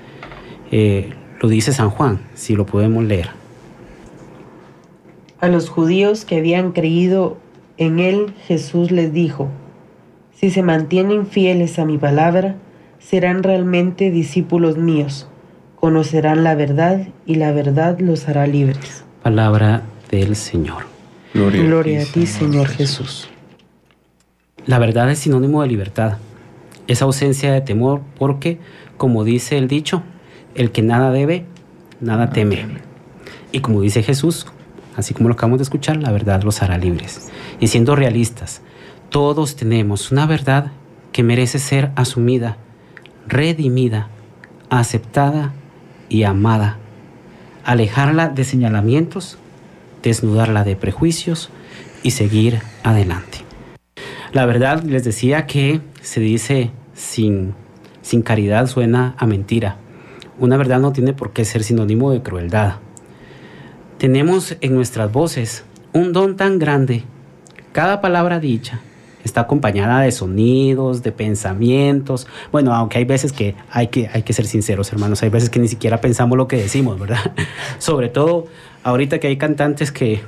[0.71, 3.29] Eh, lo dice San Juan, si lo podemos leer.
[5.39, 7.37] A los judíos que habían creído
[7.77, 9.49] en él, Jesús les dijo,
[10.31, 12.55] si se mantienen fieles a mi palabra,
[12.99, 15.27] serán realmente discípulos míos,
[15.83, 19.03] conocerán la verdad y la verdad los hará libres.
[19.21, 20.85] Palabra del Señor.
[21.33, 23.27] Gloria, a ti, Señor Jesús.
[24.65, 26.19] La verdad es sinónimo de libertad.
[26.87, 28.59] Es ausencia de temor porque,
[28.95, 30.03] como dice el dicho,
[30.55, 31.43] el que nada debe,
[31.99, 32.65] nada teme.
[33.51, 34.47] Y como dice Jesús,
[34.95, 37.29] así como lo acabamos de escuchar, la verdad los hará libres.
[37.59, 38.61] Y siendo realistas,
[39.09, 40.71] todos tenemos una verdad
[41.11, 42.55] que merece ser asumida,
[43.27, 44.07] redimida,
[44.69, 45.51] aceptada
[46.13, 46.77] y amada.
[47.65, 49.39] Alejarla de señalamientos
[50.03, 51.49] desnudarla de prejuicios
[52.03, 53.39] y seguir adelante.
[54.31, 57.55] La verdad, les decía que se dice sin,
[58.01, 59.77] sin caridad suena a mentira.
[60.37, 62.75] Una verdad no tiene por qué ser sinónimo de crueldad.
[63.97, 67.03] Tenemos en nuestras voces un don tan grande.
[67.71, 68.81] Cada palabra dicha
[69.23, 72.27] está acompañada de sonidos, de pensamientos.
[72.51, 75.59] Bueno, aunque hay veces que hay que, hay que ser sinceros, hermanos, hay veces que
[75.59, 77.33] ni siquiera pensamos lo que decimos, ¿verdad?
[77.79, 78.47] Sobre todo
[78.83, 80.21] ahorita que hay cantantes que,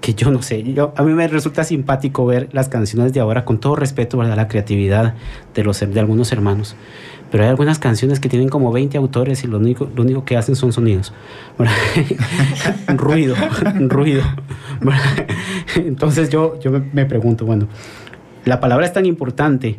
[0.00, 3.44] que yo no sé, yo, a mí me resulta simpático ver las canciones de ahora,
[3.44, 4.36] con todo respeto, ¿verdad?
[4.36, 5.14] La creatividad
[5.54, 6.76] de, los, de algunos hermanos.
[7.30, 10.36] Pero hay algunas canciones que tienen como 20 autores y lo único, lo único que
[10.36, 11.12] hacen son sonidos.
[12.88, 13.36] ruido,
[13.80, 14.22] ruido.
[15.76, 17.68] Entonces yo, yo me pregunto, bueno,
[18.48, 19.78] la palabra es tan importante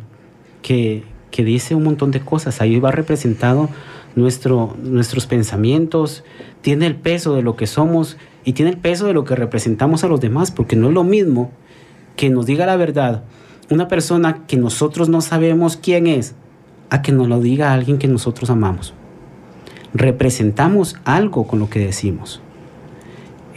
[0.62, 2.60] que, que dice un montón de cosas.
[2.60, 3.68] Ahí va representado
[4.16, 6.24] nuestro, nuestros pensamientos,
[6.62, 10.04] tiene el peso de lo que somos y tiene el peso de lo que representamos
[10.04, 11.50] a los demás, porque no es lo mismo
[12.16, 13.24] que nos diga la verdad
[13.70, 16.34] una persona que nosotros no sabemos quién es,
[16.90, 18.94] a que nos lo diga alguien que nosotros amamos.
[19.94, 22.42] Representamos algo con lo que decimos.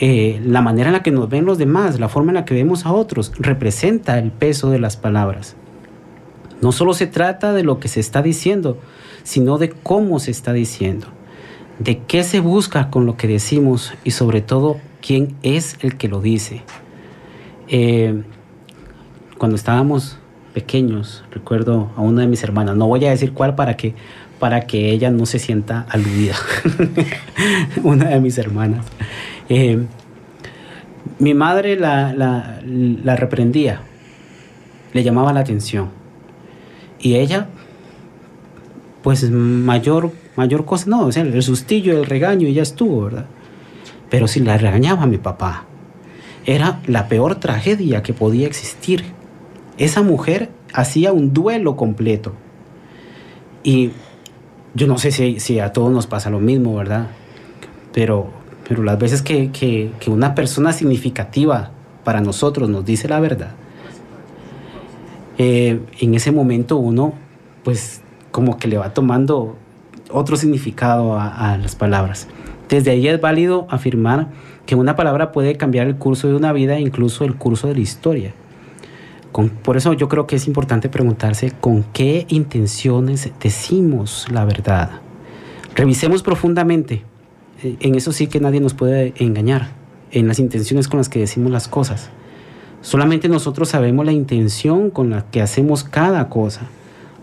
[0.06, 2.54] Eh, la manera en la que nos ven los demás, la forma en la que
[2.54, 5.56] vemos a otros, representa el peso de las palabras.
[6.62, 8.78] No solo se trata de lo que se está diciendo,
[9.24, 11.08] sino de cómo se está diciendo,
[11.80, 16.10] de qué se busca con lo que decimos y sobre todo quién es el que
[16.10, 16.64] lo dice.
[17.70, 18.24] Eh,
[19.38, 20.18] cuando estábamos
[20.54, 23.96] pequeños, recuerdo a una de mis hermanas, no voy a decir cuál para que,
[24.38, 26.36] para que ella no se sienta aludida,
[27.84, 28.86] una de mis hermanas.
[29.50, 29.86] Eh,
[31.20, 33.82] mi madre la, la, reprendía,
[34.94, 35.90] le llamaba la atención
[37.00, 37.48] y ella
[39.02, 43.26] pues mayor, mayor cosa, no, o sea, el sustillo, el regaño y ya estuvo, ¿verdad?
[44.10, 45.66] Pero si la regañaba mi papá,
[46.46, 49.04] era la peor tragedia que podía existir.
[49.78, 52.34] Esa mujer hacía un duelo completo.
[53.64, 53.92] Y
[54.74, 57.08] yo no sé si, si a todos nos pasa lo mismo, ¿verdad?
[57.94, 58.32] Pero,
[58.68, 61.72] pero las veces que, que, una persona significativa
[62.04, 63.52] para nosotros nos dice la verdad,
[65.38, 67.14] eh, en ese momento uno
[67.64, 69.56] pues como que le va tomando
[70.12, 72.28] otro significado a, las palabras.
[72.70, 74.28] Desde ahí es válido afirmar
[74.66, 77.82] que una palabra puede cambiar el curso de una vida, incluso el curso de la
[77.82, 78.34] historia.
[79.64, 84.92] por eso yo creo que es importante preguntarse con qué intenciones decimos la verdad.
[85.76, 87.04] Revisemos profundamente.
[87.64, 89.72] En eso sí que nadie nos puede engañar,
[90.12, 92.10] en las intenciones con las que decimos las cosas.
[92.82, 96.68] Solamente nosotros sabemos la intención con la que hacemos cada cosa.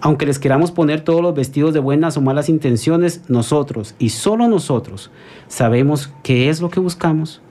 [0.00, 4.48] Aunque les queramos poner todos los vestidos de buenas o malas intenciones, nosotros y solo
[4.48, 5.10] nosotros
[5.48, 7.42] sabemos qué es lo que buscamos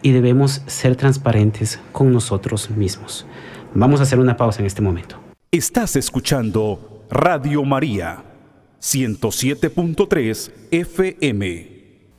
[0.00, 3.26] y debemos ser transparentes con nosotros mismos.
[3.74, 5.16] Vamos a hacer una pausa en este momento.
[5.50, 8.22] Estás escuchando Radio María
[8.80, 11.77] 107.3 FM.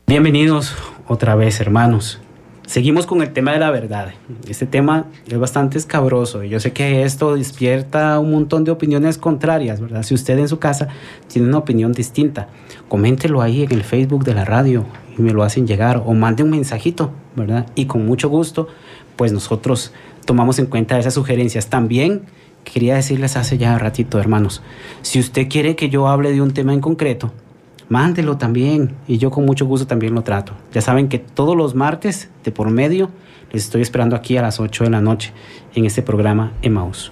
[0.09, 0.73] Bienvenidos
[1.07, 2.19] otra vez, hermanos.
[2.65, 4.09] Seguimos con el tema de la verdad.
[4.47, 9.19] Este tema es bastante escabroso y yo sé que esto despierta un montón de opiniones
[9.19, 10.01] contrarias, ¿verdad?
[10.01, 10.87] Si usted en su casa
[11.27, 12.49] tiene una opinión distinta,
[12.87, 14.83] coméntelo ahí en el Facebook de la radio
[15.15, 17.67] y me lo hacen llegar o mande un mensajito, ¿verdad?
[17.75, 18.67] Y con mucho gusto
[19.15, 19.93] pues nosotros
[20.25, 21.67] tomamos en cuenta esas sugerencias.
[21.67, 22.23] También
[22.63, 24.63] quería decirles hace ya ratito, hermanos,
[25.03, 27.31] si usted quiere que yo hable de un tema en concreto,
[27.89, 30.53] mándelo también y yo con mucho gusto también lo trato.
[30.71, 33.09] Ya saben que todos los martes de por medio
[33.51, 35.33] les estoy esperando aquí a las 8 de la noche
[35.75, 37.11] en este programa Emmaus.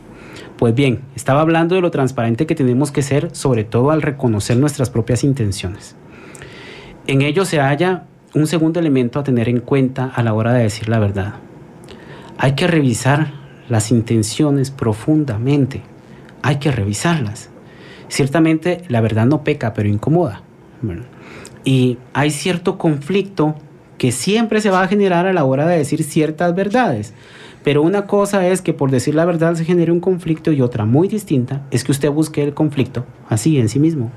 [0.57, 4.57] Pues bien, estaba hablando de lo transparente que tenemos que ser, sobre todo al reconocer
[4.57, 5.95] nuestras propias intenciones.
[7.05, 10.63] En ello se halla un segundo elemento a tener en cuenta a la hora de
[10.63, 11.35] decir la verdad.
[12.37, 13.33] Hay que revisar
[13.69, 15.81] las intenciones profundamente.
[16.41, 17.49] Hay que revisarlas.
[18.09, 20.43] Ciertamente la verdad no peca, pero incomoda.
[21.63, 23.55] Y hay cierto conflicto
[23.97, 27.13] que siempre se va a generar a la hora de decir ciertas verdades.
[27.63, 30.85] Pero una cosa es que por decir la verdad se genere un conflicto y otra
[30.85, 34.11] muy distinta es que usted busque el conflicto así en sí mismo.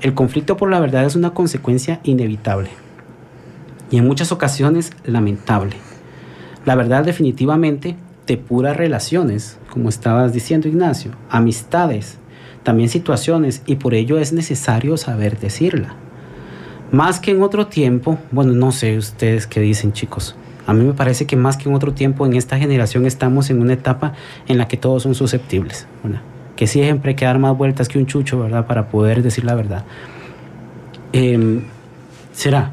[0.00, 2.70] El conflicto por la verdad es una consecuencia inevitable
[3.90, 5.76] y en muchas ocasiones lamentable.
[6.64, 12.18] La verdad definitivamente depura relaciones, como estabas diciendo Ignacio, amistades,
[12.66, 15.94] también situaciones y por ello es necesario saber decirla.
[16.90, 20.34] Más que en otro tiempo, bueno, no sé ustedes qué dicen chicos,
[20.66, 23.60] a mí me parece que más que en otro tiempo en esta generación estamos en
[23.60, 24.14] una etapa
[24.48, 25.86] en la que todos son susceptibles,
[26.56, 28.66] que siempre hay que dar más vueltas que un chucho, ¿verdad?
[28.66, 29.84] Para poder decir la verdad.
[31.12, 31.62] Em,
[32.32, 32.72] ¿Será?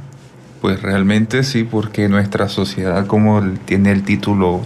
[0.60, 4.62] Pues realmente sí, porque nuestra sociedad, como tiene el título,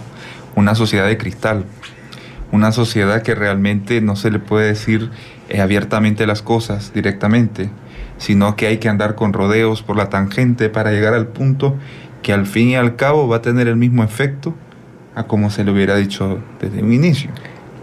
[0.56, 1.66] una sociedad de cristal,
[2.52, 5.10] una sociedad que realmente no se le puede decir
[5.48, 7.70] eh, abiertamente las cosas directamente,
[8.16, 11.76] sino que hay que andar con rodeos por la tangente para llegar al punto
[12.22, 14.54] que al fin y al cabo va a tener el mismo efecto
[15.14, 17.30] a como se le hubiera dicho desde un inicio.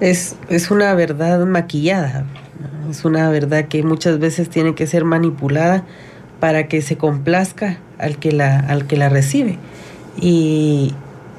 [0.02, 2.26] Es, es una verdad maquillada,
[2.90, 5.84] es una verdad que muchas veces tiene que ser manipulada
[6.40, 9.58] para que se complazca al que la, al que la recibe.
[10.18, 10.94] Y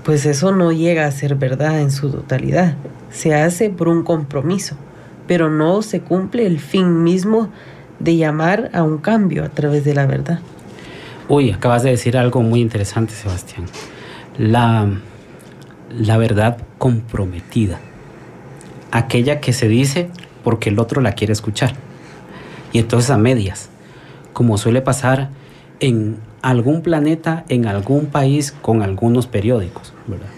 [0.05, 2.75] pues eso no llega a ser verdad en su totalidad.
[3.17, 4.77] Se hace por un compromiso,
[5.27, 7.49] pero no se cumple el fin mismo
[7.99, 10.41] de llamar a un cambio a través de la verdad.
[11.27, 13.65] Uy, acabas de decir algo muy interesante, Sebastián.
[14.37, 14.87] La,
[15.99, 17.81] la verdad comprometida.
[18.91, 20.11] Aquella que se dice
[20.45, 21.73] porque el otro la quiere escuchar.
[22.75, 23.71] Y entonces a medias,
[24.35, 25.31] como suele pasar
[25.81, 30.29] en algún planeta, en algún país, con algunos periódicos, ¿verdad?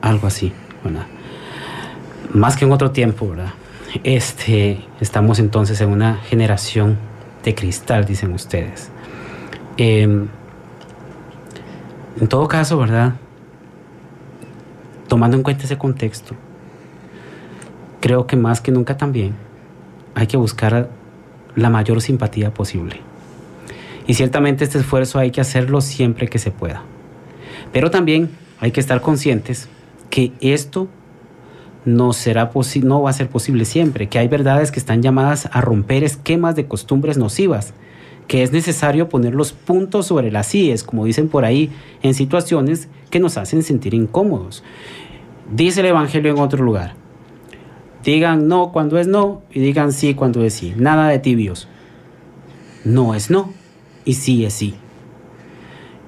[0.00, 1.06] Algo así, ¿verdad?
[2.32, 3.54] Más que en otro tiempo, ¿verdad?
[4.04, 6.98] Este, estamos entonces en una generación
[7.42, 8.90] de cristal, dicen ustedes.
[9.78, 10.28] Em,
[12.20, 13.14] en todo caso, ¿verdad?
[15.08, 16.34] Tomando en cuenta ese contexto,
[18.00, 19.34] creo que más que nunca también
[20.14, 20.90] hay que buscar
[21.54, 23.00] la mayor simpatía posible.
[24.06, 26.82] Y ciertamente este esfuerzo hay que hacerlo siempre que se pueda.
[27.72, 29.68] Pero también hay que estar conscientes
[30.10, 30.88] que esto
[31.94, 32.50] no, será
[32.82, 36.54] no va a ser posible siempre, que hay verdades que están llamadas a romper esquemas
[36.56, 37.74] de costumbres nocivas
[38.28, 41.70] que es necesario poner los puntos sobre las IES, como dicen por ahí,
[42.02, 44.62] en situaciones que nos hacen sentir incómodos.
[45.50, 46.94] Dice el Evangelio en otro lugar.
[48.04, 50.74] Digan no cuando es no y digan sí cuando es sí.
[50.76, 51.68] Nada de tibios.
[52.84, 53.52] No es no
[54.04, 54.74] y sí es sí.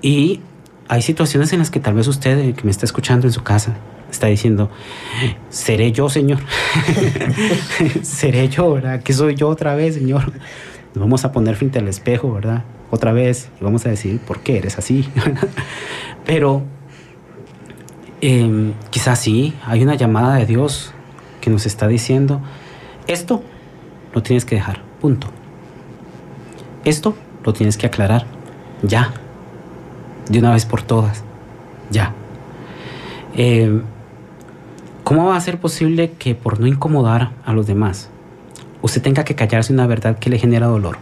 [0.03, 0.41] Y
[0.89, 3.77] hay situaciones en las que tal vez usted, que me está escuchando en su casa,
[4.11, 4.71] está diciendo,
[5.49, 6.41] seré yo, Señor.
[8.03, 9.03] seré yo, ¿verdad?
[9.03, 10.33] Que soy yo otra vez, Señor
[10.95, 12.65] nos vamos a poner frente al espejo, ¿verdad?
[12.91, 15.09] Otra vez y vamos a decir, ¿por qué eres así?
[16.27, 16.63] Pero
[18.21, 20.93] em, quizás sí, hay una llamada de Dios
[21.41, 22.41] que nos está diciendo,
[23.07, 23.43] esto
[24.13, 25.29] lo tienes que dejar, punto.
[26.85, 28.27] Esto lo tienes que aclarar,
[28.83, 29.13] ya,
[30.29, 31.23] de una vez por todas,
[31.91, 32.15] ya.
[33.35, 33.83] Em,
[35.11, 38.11] ¿Cómo va a ser posible que por no incomodar a los demás,
[38.81, 40.99] usted tenga que callarse una verdad que le genera dolor.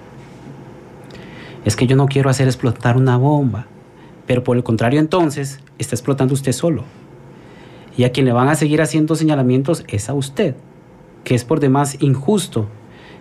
[1.66, 3.66] Es que yo no quiero hacer explotar una bomba,
[4.26, 6.84] pero por el contrario entonces está explotando usted solo.
[7.98, 10.56] Y a quien le van a seguir haciendo señalamientos es a usted,
[11.22, 12.66] que es por demás injusto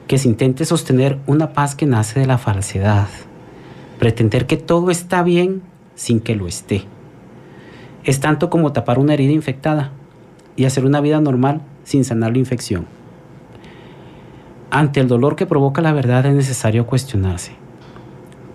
[0.08, 3.10] que se intente sostener una paz que nace de la falsedad,
[4.00, 5.64] pretender que todo está bien
[5.96, 6.86] sin que lo esté.
[8.06, 9.92] Es tanto como tapar una herida infectada
[10.58, 12.86] y hacer una vida normal sin sanar la infección.
[14.70, 17.54] Ante el dolor que provoca la verdad es necesario cuestionarse.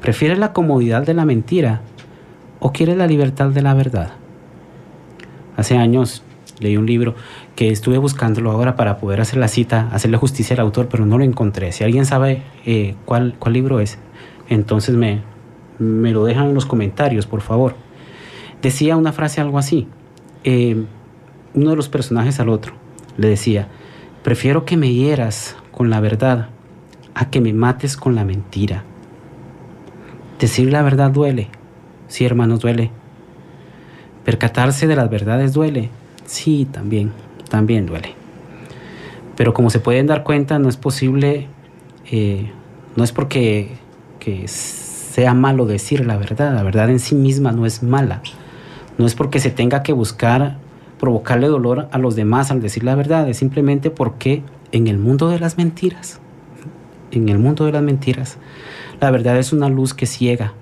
[0.03, 1.80] ¿Prefiere la comodidad de la mentira
[2.61, 4.11] o quiere la libertad de la verdad?
[5.57, 6.22] Hace años
[6.59, 7.14] leí un libro
[7.57, 11.18] que estuve buscándolo ahora para poder hacer la cita, hacerle justicia al autor, pero no
[11.18, 11.72] lo encontré.
[11.72, 13.98] Si alguien sabe eh, cuál, cuál libro es,
[14.48, 15.22] entonces me,
[15.78, 17.74] me lo dejan en los comentarios, por favor.
[18.61, 19.86] Decía una frase algo así.
[20.44, 20.84] eh,
[21.55, 22.74] uno de los personajes al otro.
[23.16, 23.68] Le decía,
[24.22, 26.48] prefiero que me hieras con la verdad
[27.14, 28.84] a que me mates con la mentira.
[30.38, 31.48] Decir la verdad duele.
[32.09, 32.90] Sí, hermanos, duele.
[34.24, 35.90] Percatarse de las verdades duele.
[36.26, 37.12] Sí, también,
[37.48, 38.14] también duele.
[39.36, 41.48] Pero como se pueden dar cuenta, no es posible,
[42.11, 42.50] eh,
[42.96, 43.76] no es porque
[44.18, 46.55] que sea malo decir la verdad.
[46.55, 48.22] La verdad en sí misma no es mala.
[48.98, 50.59] No es porque se tenga que buscar
[51.03, 53.28] provocarle dolor a los demás al decir la verdad.
[53.28, 56.20] Es simplemente porque en el mundo de las mentiras,
[57.11, 58.36] en el mundo de las mentiras,
[59.00, 60.53] la verdad es una luz que ciega,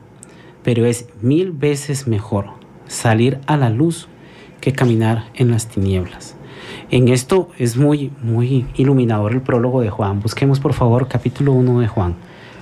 [0.62, 2.46] pero es mil veces mejor
[2.88, 4.08] salir a la luz
[4.62, 6.36] que caminar en las tinieblas.
[6.90, 10.22] En esto es muy, muy iluminador el prólogo de Juan.
[10.22, 12.14] Busquemos por favor capítulo 1 de Juan,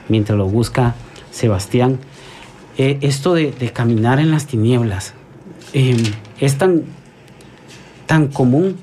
[0.08, 0.96] mientras lo busca
[1.30, 2.00] Sebastián.
[2.76, 5.14] Eh, esto de, caminar en las tinieblas
[5.74, 6.02] em,
[6.40, 6.82] es tan,
[8.08, 8.76] tan común,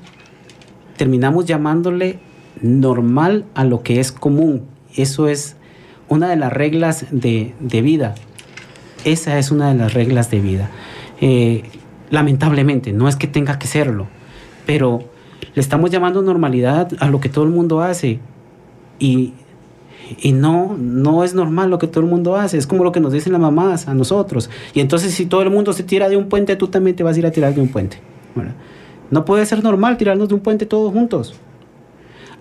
[0.96, 2.20] terminamos llamándole
[2.62, 4.62] normal a lo que es común.
[4.94, 5.56] Eso es
[6.08, 8.14] una de las reglas de, vida.
[9.04, 10.70] Esa es una de las reglas de vida.
[11.20, 11.64] Eh,
[12.08, 14.06] lamentablemente, no es que tenga que serlo,
[14.64, 15.02] pero
[15.54, 18.20] le estamos llamando normalidad a lo que todo el mundo hace.
[19.00, 19.34] Y,
[20.22, 22.58] y no, no es normal lo que todo el mundo hace.
[22.58, 24.50] Es como lo que nos dicen las mamás a nosotros.
[24.72, 27.16] Y entonces si todo el mundo se tira de un puente, tú también te vas
[27.16, 27.98] a ir a tirar de un puente.
[29.10, 31.34] No puede ser normal tirarnos de un puente todos juntos.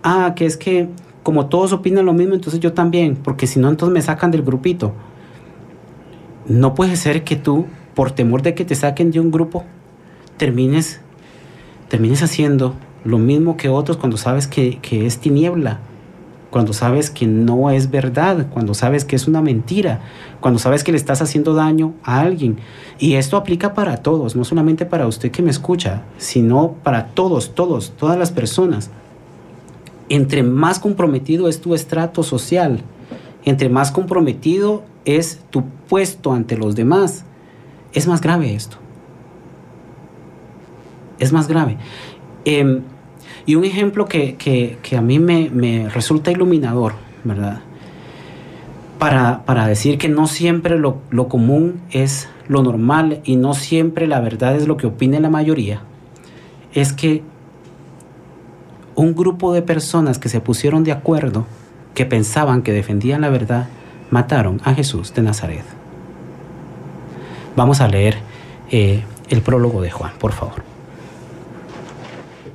[0.04, 0.90] Ah, que es que
[1.24, 4.44] como todos opinan lo mismo, entonces yo también, porque si no, entonces me sacan del
[4.44, 4.94] grupito.
[6.48, 9.64] No puede ser que tú, por temor de que te saquen de un grupo,
[10.38, 11.02] termines,
[11.90, 15.80] termines haciendo lo mismo que otros cuando sabes que, que es tiniebla,
[16.56, 20.00] cuando sabes que no es verdad, cuando sabes que es una mentira,
[20.40, 22.60] cuando sabes que le estás haciendo daño a alguien.
[22.98, 27.56] Y esto aplica para todos, no solamente para usted que me escucha, sino para todos,
[27.56, 28.90] todos, todas las personas
[30.08, 32.80] entre más comprometido es tu estrato social,
[33.44, 37.26] entre más comprometido es tu puesto ante los demás,
[37.92, 38.78] es más grave esto.
[41.20, 41.76] Es más grave.
[42.46, 42.82] Em,
[43.46, 46.94] y un ejemplo que, a mí me, resulta iluminador,
[47.24, 47.62] ¿verdad?
[49.00, 54.08] Para, para decir que no siempre lo, lo, común es lo normal y no siempre
[54.08, 55.82] la verdad es lo que opine la mayoría,
[56.74, 57.22] es que
[58.96, 61.46] un grupo de personas que se pusieron de acuerdo,
[61.94, 63.68] que pensaban que defendían la verdad,
[64.10, 65.66] mataron a Jesús de Nazaret.
[67.56, 68.18] Vamos a leer
[68.72, 70.75] eh, el prólogo de Juan, por favor.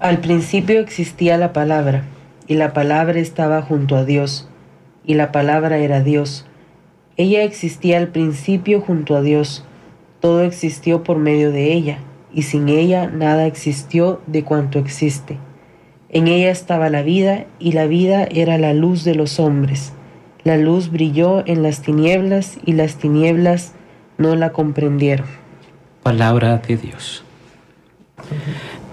[0.01, 2.05] Al principio existía la palabra,
[2.47, 4.49] y la palabra estaba junto a Dios,
[5.05, 6.47] y la palabra era Dios.
[7.19, 9.63] Ella existía al principio junto a Dios.
[10.21, 11.99] Todo existió por medio de ella,
[12.33, 15.37] y sin ella nada existió de cuanto existe.
[16.09, 19.93] En ella estaba la vida y la vida era la luz de los hombres.
[20.45, 23.75] La luz brilló en las tinieblas y las tinieblas
[24.17, 25.27] no la comprendieron.
[26.03, 27.23] Palabra de Dios.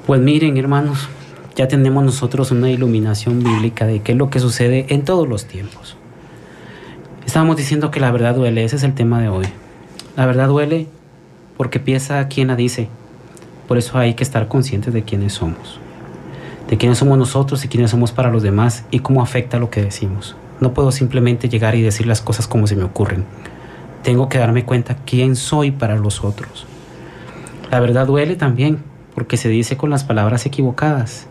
[0.07, 1.09] Pues miren hermanos,
[1.55, 5.45] ya tenemos nosotros una iluminación bíblica de qué es lo que sucede en todos los
[5.45, 5.97] tiempos.
[7.25, 9.45] Estábamos diciendo que la verdad duele, ese es el tema de hoy.
[10.15, 10.87] La verdad duele
[11.57, 12.87] porque piensa quien la dice.
[13.67, 15.81] Por eso hay que estar conscientes de quiénes somos
[16.69, 19.81] de quiénes somos nosotros y quiénes somos para los demás y cómo afecta lo que
[19.81, 20.35] decimos.
[20.59, 23.25] No puedo simplemente llegar y decir las cosas como se me ocurren.
[24.03, 26.65] Tengo que darme cuenta quién soy para los otros.
[27.71, 28.79] La verdad duele también
[29.17, 31.25] porque se dice con las palabras equivocadas.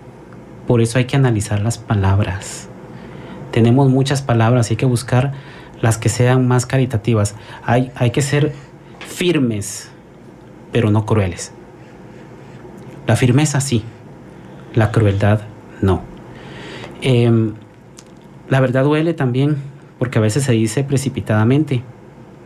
[0.67, 2.69] Por eso hay que analizar las palabras.
[3.53, 5.35] Tenemos muchas palabras hay que buscar
[5.81, 7.37] las que sean más caritativas.
[7.65, 8.53] Hay, hay que ser
[8.99, 9.89] firmes,
[10.73, 11.53] pero no crueles.
[13.07, 13.85] La firmeza sí,
[14.75, 15.43] la crueldad
[15.81, 16.03] no.
[17.03, 17.55] Em,
[18.49, 19.59] la verdad duele también
[20.01, 21.85] porque a veces se dice precipitadamente.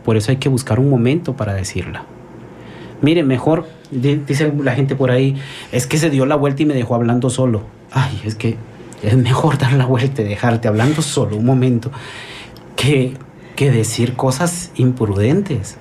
[0.05, 2.05] Por eso hay que buscar un momento para decirla.
[3.01, 5.35] Mire, mejor, dice la gente por ahí,
[5.71, 7.63] es que se dio la vuelta y me dejó hablando solo.
[7.91, 8.57] Ay, es que
[9.01, 11.91] es mejor dar la vuelta y dejarte hablando solo un momento
[12.75, 13.13] que,
[13.55, 15.77] que decir cosas imprudentes.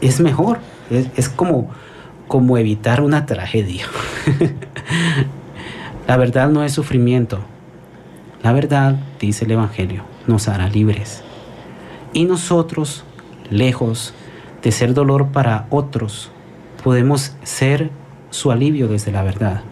[0.00, 0.58] Es mejor,
[0.90, 1.70] es como
[2.28, 3.86] como evitar una tragedia.
[6.06, 7.40] la verdad no es sufrimiento.
[8.42, 11.24] La verdad, dice el Evangelio, nos hará libres.
[12.12, 13.02] Y nosotros,
[13.50, 14.27] lejos de
[14.70, 16.30] ser dolor para otros,
[16.82, 17.90] podemos ser
[18.30, 19.62] su alivio desde la verdad.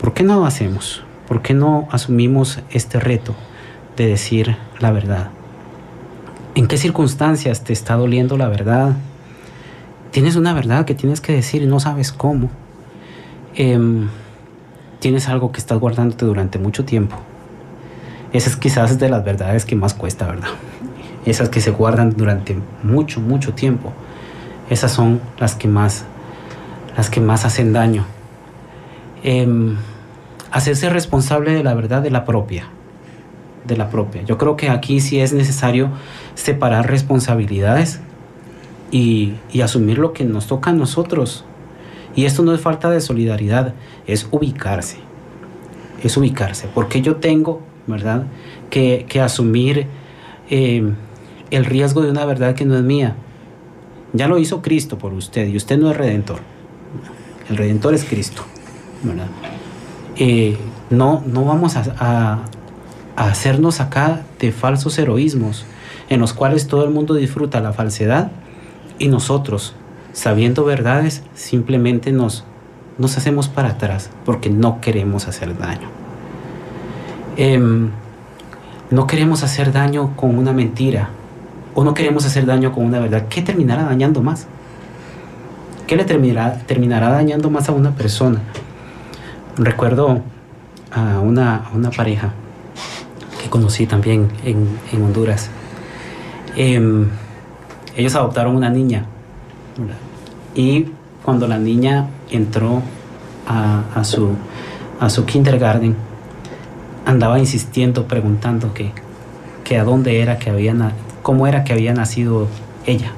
[0.00, 1.02] ¿Por qué no lo hacemos?
[1.28, 3.34] ¿Por qué no asumimos este reto
[3.96, 5.30] de decir la verdad?
[6.54, 8.96] ¿En qué circunstancias te está doliendo la verdad?
[10.10, 12.50] Tienes una verdad que tienes que decir y no sabes cómo.
[13.54, 14.08] em,
[15.00, 17.16] tienes algo que estás guardándote durante mucho tiempo.
[18.60, 20.48] Quizás es de las verdades que más cuesta, ¿verdad?
[21.24, 23.92] Esas que se guardan durante mucho, mucho tiempo.
[24.70, 26.04] Esas son las que más,
[26.96, 28.04] las que más hacen daño.
[29.22, 29.76] Em,
[30.50, 32.68] hacerse responsable de la verdad de la propia.
[33.66, 34.22] De la propia.
[34.22, 35.90] Yo creo que aquí sí es necesario
[36.34, 38.00] separar responsabilidades
[38.90, 41.44] y, y asumir lo que nos toca a nosotros.
[42.16, 43.74] Y esto no es falta de solidaridad,
[44.06, 44.98] es ubicarse.
[46.02, 46.68] Es ubicarse.
[46.74, 48.24] Porque yo tengo, ¿verdad?,
[48.70, 49.86] que, que asumir
[50.48, 50.92] eh,
[51.50, 53.16] el riesgo de una verdad que no es mía.
[54.12, 56.38] Ya lo hizo Cristo por usted y usted no es redentor.
[57.48, 58.44] El redentor es Cristo.
[59.02, 59.26] ¿verdad?
[60.16, 60.56] Eh,
[60.90, 62.42] no, no vamos a,
[63.16, 65.66] hacernos acá de falsos heroísmos
[66.08, 68.30] en los cuales todo el mundo disfruta la falsedad
[68.98, 69.74] y nosotros,
[70.14, 72.44] sabiendo verdades, simplemente nos,
[72.96, 75.88] nos hacemos para atrás porque no queremos hacer daño.
[77.36, 77.60] Eh,
[78.90, 81.10] no queremos hacer daño con una mentira
[81.80, 83.24] o no queremos hacer daño con una verdad.
[83.30, 84.46] ¿Qué terminará dañando más?
[85.86, 88.42] ¿Qué le terminará, terminará dañando más a una persona?
[89.56, 90.20] Recuerdo
[90.92, 92.34] a una, una pareja
[93.42, 95.48] que conocí también en, en Honduras.
[96.54, 97.06] Eh,
[97.96, 99.06] ellos adoptaron una niña
[100.54, 100.84] y
[101.24, 102.82] cuando la niña entró
[103.48, 104.32] a, su,
[105.00, 105.96] a su kindergarten,
[107.06, 108.92] andaba insistiendo, preguntando que,
[109.64, 110.74] que a dónde era que había,
[111.22, 112.48] cómo era que había nacido
[112.86, 113.12] ella.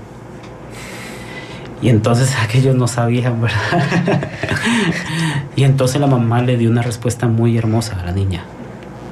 [1.81, 4.29] Y entonces aquellos no sabían, ¿verdad?
[5.57, 8.45] y entonces la mamá le dio una respuesta muy hermosa a la niña,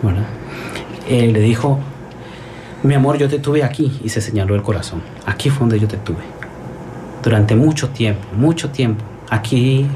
[0.02, 0.26] ¿verdad?
[1.08, 1.80] Eh, le dijo,
[2.82, 5.02] mi amor, yo te tuve aquí, y se señaló el corazón.
[5.26, 6.22] Aquí fue donde yo te tuve.
[7.22, 9.04] Durante mucho tiempo, mucho tiempo.
[9.28, 9.86] Aquí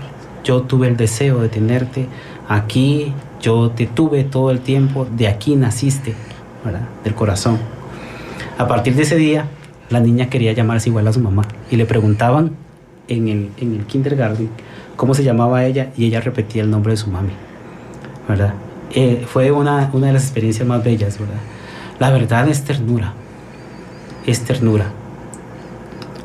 [0.43, 2.07] yo tuve el deseo de tenerte.
[2.49, 5.07] Aquí yo te tuve todo el tiempo.
[5.11, 6.15] De aquí naciste,
[6.63, 6.87] ¿verdad?
[7.03, 7.59] Del corazón.
[8.59, 9.47] A partir de ese día,
[9.91, 11.43] la niña quería llamarse igual a su mamá.
[11.71, 12.53] Y le preguntaban
[13.09, 14.49] en el, en el kindergarten
[14.97, 17.33] cómo se llamaba ella y ella repetía el nombre de su mami,
[18.29, 18.55] ¿verdad?
[18.93, 21.41] Eh, fue una, una de las experiencias más bellas, ¿verdad?
[21.99, 23.13] La verdad es ternura,
[24.27, 24.87] es ternura.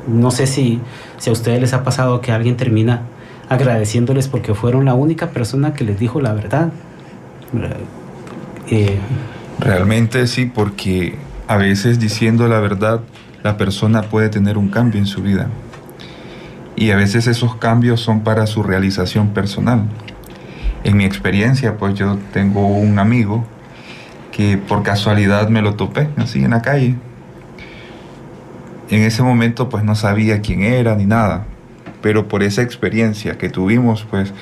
[0.07, 0.79] No sé si,
[1.17, 3.01] si a ustedes les ha pasado que alguien termina
[3.49, 6.71] agradeciéndoles porque fueron la única persona que les dijo la verdad.
[8.69, 8.97] Eh,
[9.59, 11.15] Realmente sí, porque
[11.49, 13.01] a veces diciendo la verdad
[13.41, 15.47] la persona puede tener un cambio en su vida.
[16.75, 19.85] Y a veces esos cambios son para su realización personal.
[20.83, 23.47] En mi experiencia, pues yo tengo un amigo
[24.31, 26.97] que por casualidad me lo topé así en la calle.
[28.91, 31.45] En ese momento pues no sabía quién era ni nada,
[32.03, 34.35] pero por esa experiencia que tuvimos pues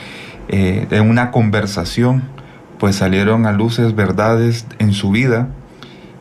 [0.50, 2.24] eh, en una conversación
[2.80, 5.48] pues salieron a luces verdades en su vida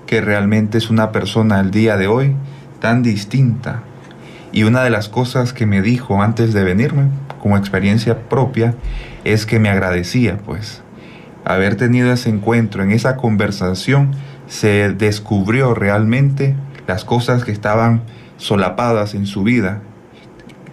[0.06, 2.34] que realmente es una persona al día de hoy
[2.80, 3.82] tan distinta.
[4.52, 7.08] Y una de las cosas que me dijo antes de venirme
[7.40, 8.74] como experiencia propia
[9.24, 10.82] es que me agradecía pues
[11.46, 14.10] haber tenido ese encuentro, en esa conversación,
[14.48, 16.56] se descubrió realmente
[16.88, 18.02] las cosas que estaban
[18.36, 19.80] solapadas en su vida.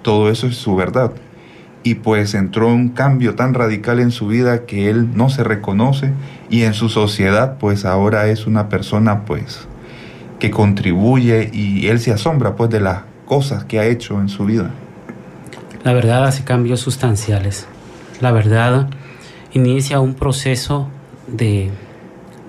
[0.02, 1.12] Todo eso es su verdad.
[1.84, 6.14] Y pues entró un cambio tan radical en su vida que él no se reconoce
[6.50, 9.68] y en su sociedad pues ahora es una persona pues
[10.40, 14.46] que contribuye y él se asombra pues de las cosas que ha hecho en su
[14.46, 14.72] vida.
[15.84, 17.68] La verdad hace cambios sustanciales.
[18.22, 18.90] La verdad
[19.54, 20.88] inicia un proceso
[21.28, 21.70] de,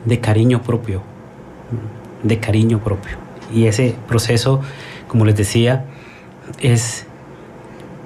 [0.04, 1.02] de cariño propio,
[2.22, 3.16] de cariño propio.
[3.52, 4.60] Y ese proceso,
[5.08, 5.84] como les decía,
[6.60, 7.06] es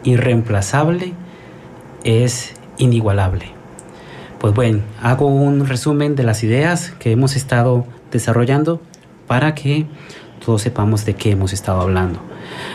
[0.08, 1.12] irreemplazable,
[2.04, 3.46] es inigualable.
[4.38, 8.80] Pues bueno, hago un resumen de las ideas que hemos estado desarrollando
[9.26, 9.86] para que
[10.44, 12.20] todos sepamos de qué hemos estado hablando.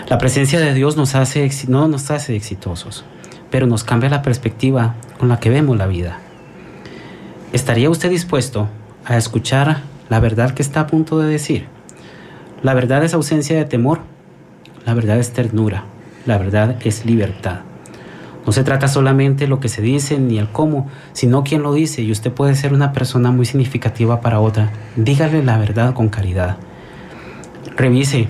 [0.09, 3.05] La presencia de Dios nos hace, no nos hace exitosos,
[3.49, 6.19] pero nos cambia la perspectiva con la que vemos la vida.
[7.53, 8.67] ¿Estaría usted dispuesto
[9.05, 11.67] a escuchar la verdad que está a punto de decir?
[12.61, 14.01] La verdad es ausencia de temor,
[14.85, 15.85] la verdad es ternura,
[16.25, 17.61] la verdad es libertad.
[18.45, 22.01] No se trata solamente lo que se dice ni el cómo, sino quién lo dice
[22.01, 24.71] y usted puede ser una persona muy significativa para otra.
[24.97, 26.57] Dígale la verdad con caridad.
[27.77, 28.27] Revise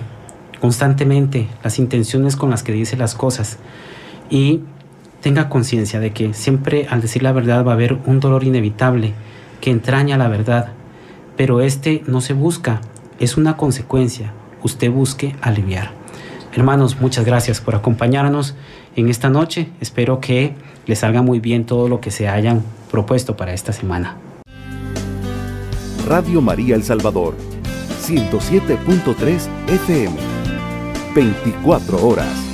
[0.60, 3.58] constantemente las intenciones con las que dice las cosas
[4.30, 4.60] y
[5.20, 9.14] tenga conciencia de que siempre al decir la verdad va a haber un dolor inevitable
[9.60, 10.68] que entraña la verdad,
[11.36, 12.80] pero este no se busca,
[13.18, 14.32] es una consecuencia.
[14.62, 16.03] Usted busque aliviar.
[16.54, 18.54] Hermanos, muchas gracias por acompañarnos
[18.94, 19.68] en esta noche.
[19.80, 20.54] Espero que
[20.86, 24.16] les salga muy bien todo lo que se hayan propuesto para esta semana.
[26.06, 27.34] Radio María El Salvador,
[28.02, 30.16] 107.3 FM,
[31.14, 32.53] 24 horas.